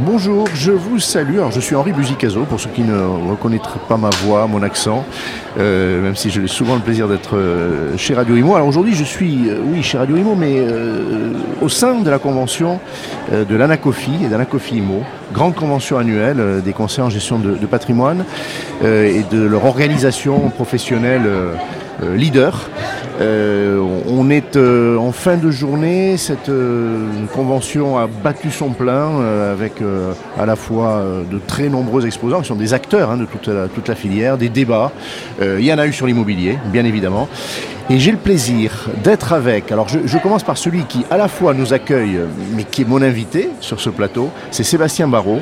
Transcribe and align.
Bonjour, 0.00 0.46
je 0.54 0.70
vous 0.70 1.00
salue. 1.00 1.40
Je 1.50 1.58
suis 1.58 1.74
Henri 1.74 1.90
Buzicazo, 1.90 2.44
pour 2.44 2.60
ceux 2.60 2.70
qui 2.70 2.82
ne 2.82 3.30
reconnaîtraient 3.30 3.80
pas 3.88 3.96
ma 3.96 4.10
voix, 4.22 4.46
mon 4.46 4.62
accent, 4.62 5.04
euh, 5.58 6.00
même 6.00 6.14
si 6.14 6.30
j'ai 6.30 6.46
souvent 6.46 6.76
le 6.76 6.82
plaisir 6.82 7.08
d'être 7.08 7.36
euh, 7.36 7.96
chez 7.96 8.14
Radio 8.14 8.36
Imo. 8.36 8.54
Alors 8.54 8.68
aujourd'hui, 8.68 8.94
je 8.94 9.02
suis, 9.02 9.48
euh, 9.48 9.58
oui, 9.60 9.82
chez 9.82 9.98
Radio 9.98 10.16
Imo, 10.16 10.36
mais 10.36 10.62
au 11.60 11.68
sein 11.68 12.00
de 12.00 12.10
la 12.10 12.20
convention 12.20 12.78
de 13.32 13.56
l'Anacofi 13.56 14.12
et 14.24 14.28
d'Anacofi 14.28 14.76
Imo, 14.76 15.02
grande 15.32 15.56
convention 15.56 15.98
annuelle 15.98 16.62
des 16.64 16.72
conseils 16.72 17.02
en 17.02 17.10
gestion 17.10 17.40
de 17.40 17.66
patrimoine 17.66 18.24
et 18.84 19.24
de 19.30 19.42
leur 19.42 19.64
organisation 19.64 20.50
professionnelle 20.50 21.28
leader. 22.02 22.68
Euh, 23.20 23.80
on 24.06 24.30
est 24.30 24.56
euh, 24.56 24.96
en 24.96 25.10
fin 25.10 25.36
de 25.36 25.50
journée, 25.50 26.16
cette 26.16 26.48
euh, 26.48 27.08
convention 27.34 27.98
a 27.98 28.06
battu 28.06 28.52
son 28.52 28.70
plein 28.70 29.20
avec 29.52 29.74
à 30.38 30.46
la 30.46 30.56
fois 30.56 31.02
de 31.30 31.38
très 31.38 31.68
nombreux 31.68 32.06
exposants 32.06 32.40
qui 32.40 32.48
sont 32.48 32.54
des 32.54 32.74
acteurs 32.74 33.10
hein, 33.10 33.16
de 33.16 33.24
toute 33.24 33.88
la, 33.88 33.94
filière, 33.94 34.38
des 34.38 34.48
débats. 34.48 34.92
il 35.40 35.64
y 35.64 35.72
en 35.72 35.78
a 35.78 35.86
eu 35.86 35.92
sur 35.92 36.06
l'immobilier, 36.06 36.58
bien 36.66 36.84
évidemment. 36.84 37.28
Et 37.90 37.98
j'ai 37.98 38.10
le 38.10 38.18
plaisir 38.18 38.88
d'être 39.02 39.32
avec, 39.32 39.72
alors 39.72 39.88
je, 39.88 40.18
commence 40.18 40.42
par 40.42 40.58
celui 40.58 40.84
qui 40.84 41.04
à 41.10 41.16
la 41.16 41.28
fois 41.28 41.54
nous 41.54 41.72
accueille, 41.72 42.20
mais 42.54 42.64
qui 42.64 42.82
est 42.82 42.88
mon 42.88 43.02
invité 43.02 43.50
sur 43.60 43.80
ce 43.80 43.90
plateau, 43.90 44.30
c'est 44.50 44.64
Sébastien 44.64 45.08
Barrault. 45.08 45.40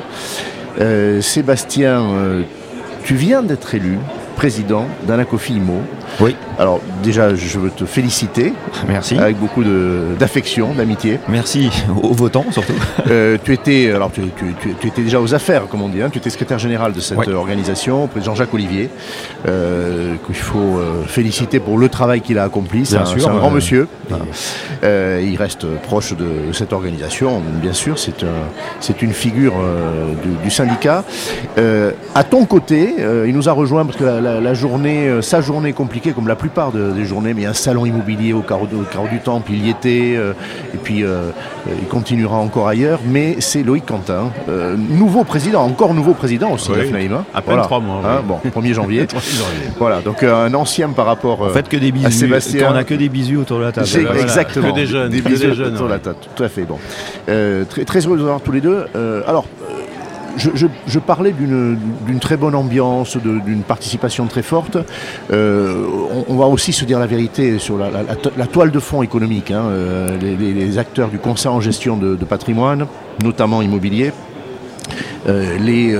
Sébastien, 1.21 2.05
tu 3.03 3.15
viens 3.15 3.43
d'être 3.43 3.75
élu 3.75 3.97
président 4.35 4.85
d'Anacofi 5.07 5.55
Imo. 5.55 5.81
Oui. 6.19 6.35
Alors 6.59 6.81
déjà, 7.03 7.35
je 7.35 7.59
veux 7.59 7.69
te 7.69 7.85
féliciter. 7.85 8.53
Merci. 8.87 9.17
Avec 9.17 9.37
beaucoup 9.37 9.63
d'affection, 10.19 10.73
d'amitié. 10.73 11.19
Merci 11.27 11.69
aux 12.03 12.13
votants 12.13 12.45
surtout. 12.51 12.73
Euh, 13.09 13.37
tu 13.43 13.53
étais, 13.53 13.91
alors 13.93 14.11
tu, 14.11 14.21
étais 14.87 15.01
déjà 15.01 15.21
aux 15.21 15.33
affaires, 15.33 15.67
comme 15.67 15.81
on 15.81 15.89
dit. 15.89 16.01
Hein. 16.01 16.09
Tu 16.11 16.17
étais 16.17 16.29
secrétaire 16.29 16.59
général 16.59 16.93
de 16.93 16.99
cette 16.99 17.27
organisation, 17.27 18.09
Jean-Jacques 18.23 18.53
Olivier, 18.53 18.89
euh, 19.47 20.15
qu'il 20.25 20.35
faut 20.35 20.77
euh, 20.77 21.03
féliciter 21.05 21.59
pour 21.59 21.77
le 21.77 21.89
travail 21.89 22.21
qu'il 22.21 22.39
a 22.39 22.43
accompli. 22.43 22.85
C'est 22.85 22.97
un, 22.97 23.05
un, 23.05 23.37
grand 23.37 23.51
monsieur. 23.51 23.87
Il 24.83 25.35
reste 25.37 25.65
proche 25.83 26.15
de 26.15 26.53
cette 26.53 26.73
organisation, 26.73 27.41
bien 27.61 27.73
sûr. 27.73 27.99
C'est 27.99 28.23
un, 28.23 28.95
une 29.01 29.13
figure 29.13 29.53
du, 30.43 30.49
syndicat. 30.49 31.03
à 32.15 32.23
ton 32.23 32.45
côté, 32.45 32.95
il 33.25 33.33
nous 33.33 33.49
a 33.49 33.51
rejoint 33.51 33.85
parce 33.85 33.97
que 33.97 34.03
la, 34.03 34.53
journée, 34.53 35.21
sa 35.21 35.41
journée 35.41 35.73
compliquée, 35.73 35.96
comme 35.99 36.27
la 36.27 36.35
plupart 36.35 36.71
des 36.71 37.05
journées, 37.05 37.33
mais 37.33 37.45
un 37.45 37.53
salon 37.53 37.85
immobilier 37.85 38.33
au 38.33 38.41
carreau, 38.41 38.67
du 38.67 39.19
Temple, 39.19 39.51
il 39.51 39.65
y 39.65 39.69
était, 39.69 40.15
euh, 40.15 40.33
et 40.73 40.77
puis 40.77 41.03
euh, 41.03 41.31
il 41.67 41.87
continuera 41.87 42.37
encore 42.37 42.67
ailleurs, 42.67 42.99
mais 43.05 43.37
c'est 43.39 43.63
Loïc 43.63 43.85
Quentin, 43.85 44.31
euh, 44.49 44.75
nouveau 44.75 45.23
président, 45.23 45.63
encore 45.63 45.93
nouveau 45.93 46.13
président 46.13 46.51
aussi, 46.51 46.71
oui, 46.71 47.09
hein. 47.11 47.25
À 47.33 47.41
peine 47.41 47.61
trois 47.61 47.79
mois. 47.79 48.01
Hein, 48.05 48.23
bon, 48.25 48.39
1er 48.43 48.73
janvier. 48.73 49.07
voilà, 49.77 50.01
donc 50.01 50.23
un 50.23 50.53
ancien 50.53 50.89
par 50.89 51.05
rapport 51.05 51.41
en 51.41 51.49
fait, 51.49 51.67
que 51.67 51.77
des 51.77 51.91
bisous, 51.91 52.07
à 52.07 52.11
Sébastien. 52.11 52.67
On 52.69 52.73
n'a 52.73 52.83
que 52.83 52.93
des 52.93 53.09
bisous 53.09 53.41
autour 53.41 53.59
de 53.59 53.63
la 53.63 53.71
table. 53.71 53.87
Exactement. 54.19 54.71
Que 54.71 54.75
des 54.75 54.85
jeunes. 54.85 55.11
Des 55.11 55.21
bisous 55.21 55.61
autour 55.61 55.87
de 55.87 55.91
la 55.91 55.99
table, 55.99 56.17
tout 56.35 56.43
à 56.43 56.49
fait. 56.49 56.63
Bon. 56.63 56.77
très, 57.25 57.85
très 57.85 58.05
heureux 58.05 58.17
de 58.17 58.21
vous 58.21 58.27
avoir 58.27 58.41
tous 58.41 58.51
les 58.51 58.61
deux. 58.61 58.85
alors, 59.27 59.45
je, 60.37 60.99
parlais 60.99 61.31
d'une 61.31 62.19
très 62.19 62.37
bonne 62.37 62.55
ambiance, 62.55 63.17
d'une 63.17 63.63
participation 63.63 64.27
très 64.27 64.43
forte. 64.43 64.77
Euh, 65.31 65.85
on, 66.27 66.35
va 66.35 66.45
aussi 66.45 66.73
se 66.73 66.85
dire 66.85 66.99
la 66.99 67.07
vérité 67.07 67.59
sur 67.59 67.77
la, 67.77 68.47
toile 68.47 68.71
de 68.71 68.79
fond 68.79 69.01
économique. 69.01 69.51
Hein, 69.51 69.63
euh, 69.65 70.17
les, 70.19 70.77
acteurs 70.77 71.09
du 71.09 71.17
conseil 71.17 71.51
en 71.51 71.61
gestion 71.61 71.97
de, 71.97 72.15
patrimoine, 72.25 72.87
notamment 73.23 73.61
immobilier, 73.61 74.11
euh, 75.27 75.57
les 75.59 75.95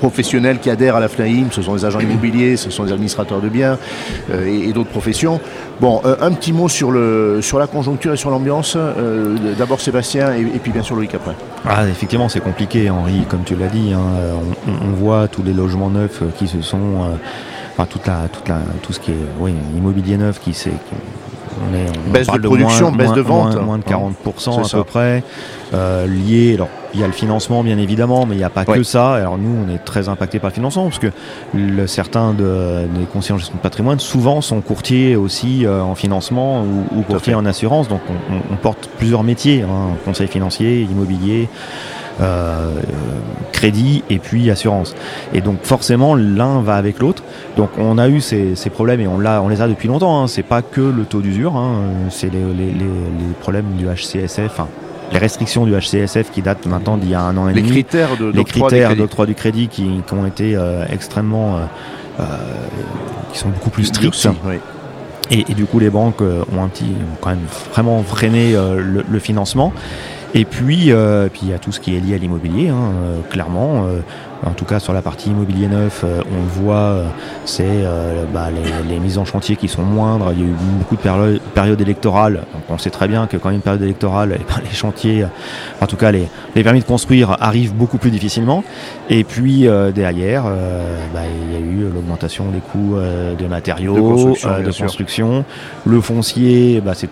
professionnels 0.00 0.58
qui 0.58 0.70
adhèrent 0.70 0.96
à 0.96 1.00
la 1.00 1.08
FNAIM, 1.08 1.48
ce 1.52 1.60
sont 1.62 1.74
les 1.74 1.84
agents 1.84 2.00
immobiliers, 2.00 2.56
ce 2.56 2.70
sont 2.70 2.84
les 2.84 2.92
administrateurs 2.92 3.40
de 3.40 3.48
biens 3.48 3.78
euh, 4.30 4.46
et, 4.46 4.72
d'autres 4.72 4.90
professions. 4.90 5.40
Bon, 5.78 6.00
euh, 6.04 6.16
un 6.20 6.32
petit 6.32 6.52
mot 6.52 6.68
sur, 6.68 6.90
la 6.90 7.66
conjoncture 7.66 8.14
et 8.14 8.16
sur 8.16 8.30
l'ambiance. 8.30 8.76
Euh, 8.76 9.36
d'abord 9.58 9.80
Sébastien 9.80 10.34
et, 10.34 10.58
puis 10.58 10.72
bien 10.72 10.82
sûr 10.82 10.96
Loïc 10.96 11.14
après. 11.14 11.34
Ah, 11.66 11.86
effectivement, 11.86 12.28
c'est 12.28 12.40
compliqué, 12.40 12.88
Henri, 12.90 13.26
comme 13.28 13.44
tu 13.44 13.54
l'as 13.54 13.68
dit. 13.68 13.92
Hein. 13.92 14.00
on, 14.66 14.92
voit 14.94 15.28
tous 15.28 15.42
les 15.42 15.52
logements 15.52 15.90
neufs 15.90 16.22
qui 16.38 16.48
se 16.48 16.62
sont. 16.62 17.10
enfin, 17.76 17.86
la, 18.06 18.54
la, 18.54 18.60
tout 18.82 18.92
ce 18.92 19.00
qui 19.00 19.10
est 19.12 19.76
immobilier 19.76 20.16
neuf 20.16 20.40
qui 20.40 20.54
s'est 20.54 20.72
on 21.58 21.74
est, 21.74 22.12
baisse 22.12 22.26
de 22.26 22.38
production, 22.38 22.92
baisse 22.92 23.12
de 23.12 23.20
vente. 23.20 23.60
Moins, 23.60 23.78
de 23.78 23.84
40% 23.84 24.66
à 24.66 24.76
peu 24.76 24.84
près. 24.84 25.22
Euh, 25.72 26.06
lié, 26.06 26.54
alors 26.54 26.68
il 26.94 27.00
y 27.00 27.04
a 27.04 27.06
le 27.06 27.12
financement 27.12 27.62
bien 27.62 27.78
évidemment, 27.78 28.26
mais 28.26 28.34
il 28.34 28.38
n'y 28.38 28.44
a 28.44 28.50
pas 28.50 28.64
que 28.64 28.82
ça. 28.82 29.14
Alors 29.14 29.38
nous, 29.38 29.66
on 29.66 29.72
est 29.72 29.78
très 29.78 30.08
impacté 30.08 30.38
par 30.38 30.50
le 30.50 30.54
financement 30.54 30.84
parce 30.84 30.98
que 30.98 31.12
le, 31.54 31.86
certains 31.86 32.32
de, 32.32 32.86
des 32.98 33.04
conseillers 33.04 33.34
en 33.34 33.38
gestion 33.38 33.56
de 33.56 33.62
patrimoine 33.62 34.00
souvent 34.00 34.40
sont 34.40 34.60
courtiers 34.60 35.14
aussi 35.16 35.64
euh, 35.64 35.80
en 35.82 35.94
financement 35.94 36.64
ou, 36.64 37.02
courtiers 37.02 37.34
en 37.34 37.46
assurance. 37.46 37.88
Donc 37.88 38.00
on, 38.50 38.56
porte 38.56 38.90
plusieurs 38.98 39.22
métiers, 39.22 39.62
hein, 39.62 39.96
conseil 40.04 40.26
financier, 40.26 40.82
immobilier. 40.82 41.48
Euh, 42.20 42.74
crédit 43.52 44.04
et 44.10 44.18
puis 44.18 44.50
assurance. 44.50 44.94
Et 45.32 45.40
donc 45.40 45.58
forcément 45.62 46.14
l'un 46.14 46.60
va 46.60 46.76
avec 46.76 46.98
l'autre. 46.98 47.22
Donc 47.56 47.70
on 47.78 47.98
a 47.98 48.08
eu 48.08 48.20
ces, 48.20 48.54
ces 48.56 48.70
problèmes 48.70 49.00
et 49.00 49.06
on, 49.06 49.18
l'a, 49.18 49.42
on 49.42 49.48
les 49.48 49.60
a 49.62 49.68
depuis 49.68 49.88
longtemps. 49.88 50.22
Hein. 50.22 50.28
C'est 50.28 50.42
pas 50.42 50.62
que 50.62 50.80
le 50.80 51.04
taux 51.04 51.20
d'usure, 51.20 51.56
hein. 51.56 51.82
c'est 52.10 52.32
les, 52.32 52.40
les, 52.56 52.72
les, 52.72 53.34
problèmes 53.40 53.72
du 53.76 53.86
HCSF. 53.86 54.60
Hein 54.60 54.68
les 55.12 55.18
restrictions 55.18 55.66
du 55.66 55.72
HCSF 55.72 56.30
qui 56.30 56.42
datent 56.42 56.66
maintenant 56.66 56.96
d'il 56.96 57.10
y 57.10 57.14
a 57.14 57.20
un 57.20 57.36
an 57.36 57.48
et 57.48 57.54
les 57.54 57.62
demi. 57.62 57.72
Critères 57.72 58.16
de, 58.16 58.30
les 58.30 58.44
critères 58.44 58.96
d'octroi 58.96 59.26
du 59.26 59.34
crédit 59.34 59.68
qui, 59.68 60.02
qui 60.06 60.14
ont 60.14 60.26
été 60.26 60.56
euh, 60.56 60.84
extrêmement, 60.90 61.56
euh, 61.56 61.60
euh, 62.20 62.24
qui 63.32 63.38
sont 63.38 63.48
beaucoup 63.48 63.70
plus 63.70 63.84
stricts. 63.84 64.28
Et, 65.32 65.44
et, 65.48 65.54
du 65.54 65.64
coup, 65.64 65.78
les 65.78 65.90
banques 65.90 66.22
ont 66.22 66.62
un 66.62 66.66
petit, 66.66 66.86
ont 66.86 67.16
quand 67.20 67.30
même 67.30 67.46
vraiment 67.72 68.02
freiné 68.02 68.52
le, 68.52 69.04
le, 69.08 69.18
financement. 69.20 69.72
Et 70.34 70.44
puis, 70.44 70.92
euh, 70.92 71.28
puis 71.28 71.42
il 71.44 71.50
y 71.50 71.54
a 71.54 71.58
tout 71.58 71.72
ce 71.72 71.80
qui 71.80 71.96
est 71.96 72.00
lié 72.00 72.14
à 72.14 72.18
l'immobilier, 72.18 72.68
hein, 72.68 72.92
euh, 73.02 73.20
clairement. 73.30 73.86
Euh, 73.86 74.00
en 74.46 74.52
tout 74.52 74.64
cas, 74.64 74.78
sur 74.78 74.92
la 74.92 75.02
partie 75.02 75.30
immobilier 75.30 75.66
neuf, 75.66 76.02
on 76.02 76.42
le 76.42 76.64
voit, 76.64 77.02
c'est 77.44 77.84
bah, 78.32 78.48
les, 78.50 78.94
les, 78.94 78.98
mises 78.98 79.18
en 79.18 79.26
chantier 79.26 79.54
qui 79.54 79.68
sont 79.68 79.82
moindres. 79.82 80.32
Il 80.32 80.40
y 80.40 80.42
a 80.42 80.46
eu 80.46 80.54
beaucoup 80.78 80.96
de 80.96 81.02
périodes 81.02 81.40
période 81.54 81.78
électorales. 81.78 82.44
Donc 82.54 82.62
on 82.70 82.78
sait 82.78 82.88
très 82.88 83.06
bien 83.06 83.26
que 83.26 83.36
quand 83.36 83.50
il 83.50 83.52
y 83.52 83.56
a 83.56 83.56
une 83.56 83.62
période 83.62 83.82
électorale, 83.82 84.38
eh 84.40 84.44
ben, 84.48 84.62
les 84.64 84.74
chantiers, 84.74 85.26
en 85.82 85.86
tout 85.86 85.98
cas 85.98 86.10
les, 86.10 86.26
les, 86.54 86.62
permis 86.64 86.80
de 86.80 86.86
construire, 86.86 87.36
arrivent 87.38 87.74
beaucoup 87.74 87.98
plus 87.98 88.10
difficilement. 88.10 88.64
Et 89.10 89.24
puis 89.24 89.68
derrière, 89.94 90.44
bah, 91.12 91.20
il 91.46 91.52
y 91.52 91.56
a 91.56 91.60
eu 91.60 91.90
l'augmentation 91.92 92.46
des 92.48 92.60
coûts 92.60 92.96
de 92.96 93.46
matériaux, 93.46 93.94
de 93.94 94.00
construction. 94.00 94.62
de 94.62 94.72
construction. 94.72 95.44
Le 95.84 96.00
foncier, 96.00 96.80
bah, 96.80 96.92
c'est 96.94 97.10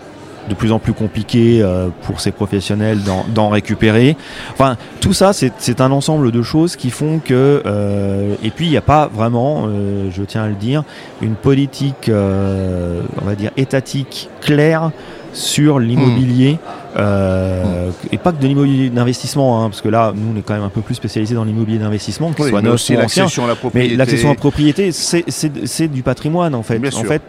de 0.49 0.55
plus 0.55 0.73
en 0.73 0.79
plus 0.79 0.93
compliqué 0.93 1.63
euh, 1.63 1.89
pour 2.03 2.21
ces 2.21 2.33
professionnels 2.33 3.01
d'en 3.35 3.49
récupérer. 3.49 4.17
Enfin, 4.53 4.77
tout 5.01 5.13
ça, 5.13 5.33
c'est 5.33 5.81
un 5.81 5.91
ensemble 5.93 6.33
de 6.33 6.43
choses 6.43 6.77
qui 6.77 6.91
font 6.91 7.21
que, 7.25 7.63
euh, 7.65 8.35
et 8.43 8.51
puis 8.51 8.67
il 8.67 8.71
n'y 8.71 8.77
a 8.77 8.83
pas 8.83 9.09
vraiment, 9.13 9.67
euh, 9.69 10.11
je 10.11 10.23
tiens 10.23 10.45
à 10.45 10.49
le 10.49 10.55
dire, 10.55 10.83
une 11.23 11.35
politique, 11.35 12.11
on 12.11 13.25
va 13.25 13.35
dire, 13.35 13.51
étatique 13.57 14.29
claire 14.41 14.91
sur 15.33 15.79
l'immobilier. 15.79 16.59
Euh, 16.97 17.91
et 18.11 18.19
pas 18.19 18.33
que 18.33 18.41
de 18.41 18.47
l'immobilier 18.47 18.91
d'investissement, 18.91 19.63
hein, 19.63 19.71
parce 19.71 19.83
que 19.83 19.89
là, 19.89 20.13
nous, 20.15 20.33
on 20.35 20.39
est 20.39 20.43
quand 20.43 20.55
même 20.55 20.63
un 20.63 20.71
peu 20.71 20.81
plus 20.81 20.95
spécialisé 20.95 21.35
dans 21.35 21.45
l'immobilier 21.45 21.79
d'investissement, 21.79 22.33
qu'il 22.33 22.47
soit 22.47 22.63
neuf 22.63 22.89
ou 22.91 22.95
ancien. 22.95 23.27
À 23.27 23.47
la 23.47 23.55
propriété. 23.55 23.91
Mais 23.91 23.97
l'accession 23.97 24.29
à 24.29 24.33
la 24.33 24.39
propriété, 24.39 24.93
c'est 24.93 25.89
du 25.89 26.03
patrimoine, 26.03 26.55
en 26.55 26.63
fait. 26.63 26.81
en 26.95 27.05
fait, 27.05 27.23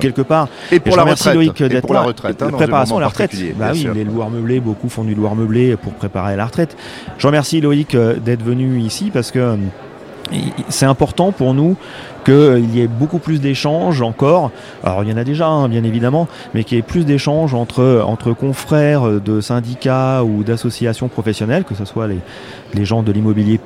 quelque 0.00 0.22
part. 0.22 0.48
Et 0.72 0.80
pour 0.80 0.96
la 0.96 1.04
retraite. 1.04 1.34
Loïc 1.34 1.62
d'être 1.62 1.86
pour 1.86 1.94
la 1.94 2.02
retraite. 2.02 2.42
Hein, 2.42 2.50
préparation 2.50 2.96
à 2.98 3.00
la 3.00 3.08
retraite. 3.08 3.34
Bah 3.58 3.70
oui, 3.72 3.86
les 3.94 4.04
loueurs 4.04 4.30
meublés, 4.30 4.60
beaucoup 4.60 4.88
font 4.88 5.04
du 5.04 5.14
loueur 5.14 5.34
meublé 5.34 5.76
pour 5.76 5.92
préparer 5.92 6.36
la 6.36 6.46
retraite. 6.46 6.76
Je 7.18 7.26
remercie 7.26 7.60
Loïc 7.60 7.94
euh, 7.94 8.16
d'être 8.16 8.42
venu 8.42 8.78
ici 8.78 9.10
parce 9.12 9.30
que 9.30 9.56
c'est 10.68 10.86
important 10.86 11.32
pour 11.32 11.54
nous 11.54 11.76
qu'il 12.24 12.74
y 12.74 12.80
ait 12.80 12.88
beaucoup 12.88 13.18
plus 13.18 13.40
d'échanges 13.40 14.02
encore. 14.02 14.50
Alors 14.82 15.02
il 15.04 15.10
y 15.10 15.12
en 15.12 15.16
a 15.16 15.24
déjà, 15.24 15.46
hein, 15.46 15.68
bien 15.68 15.84
évidemment, 15.84 16.28
mais 16.54 16.64
qu'il 16.64 16.76
y 16.76 16.78
ait 16.78 16.82
plus 16.82 17.04
d'échanges 17.04 17.54
entre, 17.54 18.02
entre 18.06 18.32
confrères 18.32 19.20
de 19.20 19.40
syndicats 19.40 20.24
ou 20.24 20.42
d'associations 20.42 21.08
professionnelles, 21.08 21.64
que 21.64 21.74
ce 21.74 21.84
soit 21.84 22.06
les, 22.06 22.18
les 22.72 22.84
gens 22.84 23.02
de 23.02 23.12
l'immobilier 23.12 23.60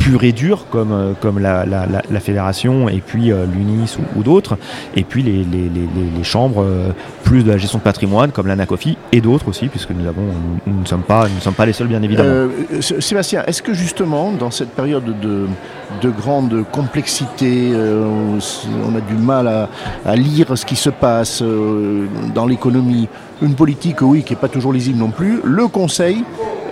pur 0.00 0.24
et 0.24 0.32
dur 0.32 0.66
comme, 0.70 0.92
euh, 0.92 1.12
comme 1.20 1.38
la, 1.38 2.20
fédération 2.20 2.88
et 2.88 3.00
puis 3.00 3.30
euh, 3.30 3.44
l'UNIS 3.44 3.98
ou, 4.16 4.22
d'autres, 4.22 4.58
et 4.96 5.04
puis 5.04 5.22
les, 5.22 5.44
les, 5.44 6.24
chambres 6.24 6.64
plus 7.30 7.44
de 7.44 7.52
la 7.52 7.58
gestion 7.58 7.78
de 7.78 7.84
patrimoine 7.84 8.32
comme 8.32 8.48
l'ANACOFI 8.48 8.98
et 9.12 9.20
d'autres 9.20 9.46
aussi, 9.46 9.68
puisque 9.68 9.90
nous, 9.90 10.04
avons, 10.04 10.22
nous, 10.66 10.80
ne 10.80 10.84
sommes 10.84 11.04
pas, 11.04 11.28
nous 11.28 11.36
ne 11.36 11.40
sommes 11.40 11.54
pas 11.54 11.64
les 11.64 11.72
seuls 11.72 11.86
bien 11.86 12.02
évidemment. 12.02 12.50
Sébastien, 12.80 13.44
est-ce 13.46 13.62
que 13.62 13.72
justement 13.72 14.32
dans 14.32 14.50
cette 14.50 14.70
période 14.70 15.04
de, 15.04 15.46
de 16.02 16.10
grande 16.10 16.64
complexité, 16.72 17.70
on 17.72 18.96
a 18.96 19.00
du 19.00 19.14
mal 19.14 19.46
à, 19.46 19.68
à, 20.04 20.16
lire 20.16 20.58
ce 20.58 20.66
qui 20.66 20.74
se 20.74 20.90
passe 20.90 21.40
dans 22.34 22.46
l'économie, 22.46 23.08
une 23.42 23.54
politique, 23.54 24.02
oui, 24.02 24.24
qui 24.24 24.32
n'est 24.32 24.40
pas 24.40 24.48
toujours 24.48 24.72
lisible 24.72 24.98
non 24.98 25.10
plus, 25.10 25.40
le 25.44 25.68
Conseil 25.68 26.24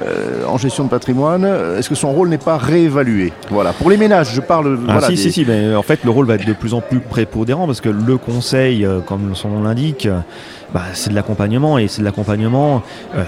euh, 0.03 0.45
en 0.47 0.59
gestion 0.59 0.85
de 0.85 0.89
patrimoine, 0.89 1.45
est-ce 1.77 1.89
que 1.89 1.95
son 1.95 2.12
rôle 2.12 2.29
n'est 2.29 2.39
pas 2.39 2.56
réévalué 2.56 3.33
Voilà. 3.50 3.73
Pour 3.73 3.91
les 3.91 3.97
ménages, 3.97 4.33
je 4.35 4.41
parle. 4.41 4.79
Ah, 4.89 5.00
si, 5.00 5.17
si, 5.17 5.33
si, 5.33 5.45
mais 5.45 5.75
en 5.75 5.83
fait, 5.83 6.05
le 6.05 6.11
rôle 6.11 6.27
va 6.27 6.35
être 6.35 6.47
de 6.47 6.53
plus 6.53 6.75
en 6.75 6.81
plus 6.81 7.00
prépondérant 7.00 7.67
parce 7.67 7.81
que 7.81 7.89
le 7.89 8.17
conseil, 8.17 8.85
euh, 8.85 9.00
comme 9.00 9.35
son 9.35 9.49
nom 9.49 9.62
l'indique, 9.62 10.09
bah, 10.73 10.83
c'est 10.95 11.11
de 11.11 11.15
l'accompagnement 11.15 11.79
et 11.79 11.89
c'est 11.89 12.00
de 12.00 12.05
l'accompagnement. 12.05 12.83
Euh, 13.17 13.25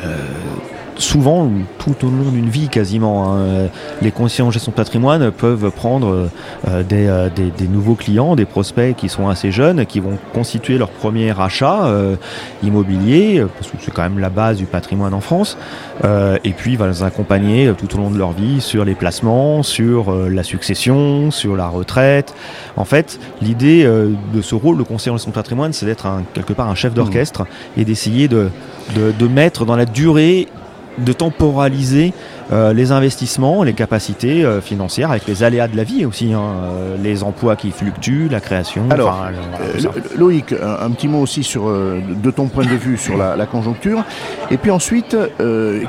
souvent, 0.96 1.50
tout 1.78 2.06
au 2.06 2.10
long 2.10 2.30
d'une 2.30 2.48
vie 2.48 2.68
quasiment, 2.68 3.34
hein, 3.34 3.68
les 4.02 4.10
conseillers 4.10 4.46
en 4.46 4.50
gestion 4.50 4.70
de 4.72 4.76
patrimoine 4.76 5.30
peuvent 5.30 5.70
prendre 5.70 6.30
euh, 6.68 6.82
euh, 6.92 7.28
des, 7.30 7.68
nouveaux 7.68 7.94
clients, 7.94 8.36
des 8.36 8.44
prospects 8.44 8.94
qui 8.96 9.08
sont 9.08 9.28
assez 9.28 9.50
jeunes, 9.50 9.86
qui 9.86 10.00
vont 10.00 10.18
constituer 10.34 10.78
leur 10.78 10.90
premier 10.90 11.38
achat 11.38 11.84
euh, 11.84 12.16
immobilier, 12.62 13.44
parce 13.58 13.70
que 13.70 13.76
c'est 13.80 13.92
quand 13.92 14.02
même 14.02 14.18
la 14.18 14.30
base 14.30 14.58
du 14.58 14.66
patrimoine 14.66 15.14
en 15.14 15.20
France, 15.20 15.56
et 16.02 16.50
puis 16.50 16.76
va 16.76 16.88
les 16.88 17.02
accompagner 17.02 17.72
tout 17.76 17.94
au 17.94 17.98
long 17.98 18.10
de 18.10 18.18
leur 18.18 18.32
vie 18.32 18.60
sur 18.60 18.84
les 18.84 18.94
placements, 18.94 19.62
sur 19.62 20.12
la 20.12 20.42
succession, 20.42 21.30
sur 21.30 21.56
la 21.56 21.68
retraite. 21.68 22.34
En 22.76 22.84
fait, 22.84 23.20
l'idée 23.42 23.84
de 23.84 24.42
ce 24.42 24.54
rôle 24.54 24.78
de 24.78 24.82
conseiller 24.82 25.12
en 25.12 25.16
gestion 25.16 25.30
de 25.30 25.34
patrimoine, 25.34 25.72
c'est 25.72 25.86
d'être 25.86 26.08
quelque 26.32 26.54
part 26.54 26.68
un 26.68 26.74
chef 26.74 26.94
d'orchestre 26.94 27.46
et 27.76 27.84
d'essayer 27.84 28.28
de, 28.28 28.50
de 28.96 29.28
mettre 29.28 29.66
dans 29.66 29.76
la 29.76 29.84
durée 29.84 30.48
de 30.98 31.12
temporaliser 31.12 32.12
euh, 32.52 32.72
les 32.72 32.90
investissements, 32.90 33.62
les 33.62 33.74
capacités 33.74 34.44
euh, 34.44 34.60
financières 34.60 35.10
avec 35.10 35.26
les 35.26 35.44
aléas 35.44 35.68
de 35.68 35.76
la 35.76 35.84
vie 35.84 36.04
aussi, 36.04 36.32
hein, 36.32 36.40
euh, 36.40 36.96
les 37.00 37.22
emplois 37.22 37.54
qui 37.54 37.70
fluctuent, 37.70 38.28
la 38.28 38.40
création. 38.40 38.82
Alors, 38.90 39.24
Loïc, 40.16 40.52
un, 40.52 40.90
petit 40.90 41.06
mot 41.06 41.20
aussi 41.20 41.44
sur, 41.44 41.68
de 41.68 42.30
ton 42.30 42.48
point 42.48 42.64
de 42.64 42.70
vue 42.70 42.96
sur 42.96 43.16
la, 43.16 43.46
conjoncture. 43.46 44.04
Et 44.50 44.56
puis 44.56 44.70
ensuite, 44.70 45.16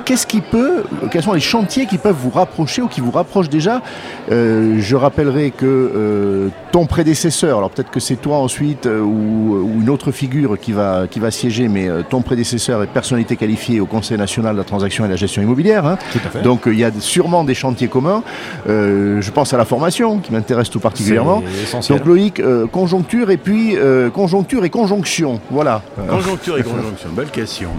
qu'est-ce 0.06 0.26
qui 0.26 0.42
peut, 0.42 0.84
quels 1.12 1.24
sont 1.24 1.34
les 1.34 1.40
chantiers 1.40 1.86
qui 1.86 1.98
peuvent 1.98 2.16
vous 2.16 2.30
rapprocher 2.30 2.82
ou 2.82 2.88
qui 2.88 3.02
vous 3.02 3.12
rapprochent 3.12 3.50
déjà? 3.50 3.82
Je 4.30 4.96
rappellerai 4.96 5.52
que 5.52 6.50
ton 6.72 6.86
prédécesseur, 6.86 7.58
alors 7.58 7.70
peut-être 7.70 7.92
que 7.92 8.00
c'est 8.00 8.16
toi 8.16 8.38
ensuite 8.38 8.86
ou, 8.86 9.80
une 9.82 9.90
autre 9.90 10.12
figure 10.12 10.60
qui 10.60 10.72
va, 10.72 11.08
qui 11.10 11.20
va 11.20 11.32
siéger, 11.32 11.68
mais 11.68 11.88
ton 12.10 12.22
prédécesseur 12.22 12.84
est 12.84 12.88
personnalité 12.88 13.36
qualifiée 13.36 13.80
au 13.80 13.86
Conseil 13.86 14.18
national 14.18 14.54
de 14.54 14.60
la 14.60 14.66
transaction 14.66 15.06
et 15.06 15.08
de 15.08 15.14
la 15.14 15.18
gestion 15.18 15.42
immobilière. 15.42 15.86
Hein. 15.86 15.98
Tout 16.12 16.20
à 16.26 16.30
fait. 16.30 16.42
Donc 16.51 16.51
il 16.66 16.80
y 16.80 16.84
a 16.84 16.92
sûrement 17.00 17.44
des 17.44 17.54
chantiers 17.54 17.88
communs. 17.88 18.24
Euh, 18.68 19.22
je 19.22 19.32
pense 19.32 19.54
à 19.54 19.58
la 19.58 19.66
formation 19.66 20.20
qui 20.20 20.32
m'intéresse 20.32 20.70
tout 20.70 20.80
particulièrement. 20.80 21.44
Donc 21.90 22.06
Loïc, 22.06 22.40
euh, 22.40 22.68
conjoncture 22.68 23.32
et 23.32 23.38
puis 23.38 23.76
euh, 23.76 24.10
conjoncture 24.10 24.66
et 24.66 24.70
conjonction. 24.70 25.40
Voilà. 25.50 25.82
Conjoncture 26.10 26.58
et 26.58 26.64
conjonction, 26.64 27.10
belle 27.16 27.30
question. 27.30 27.70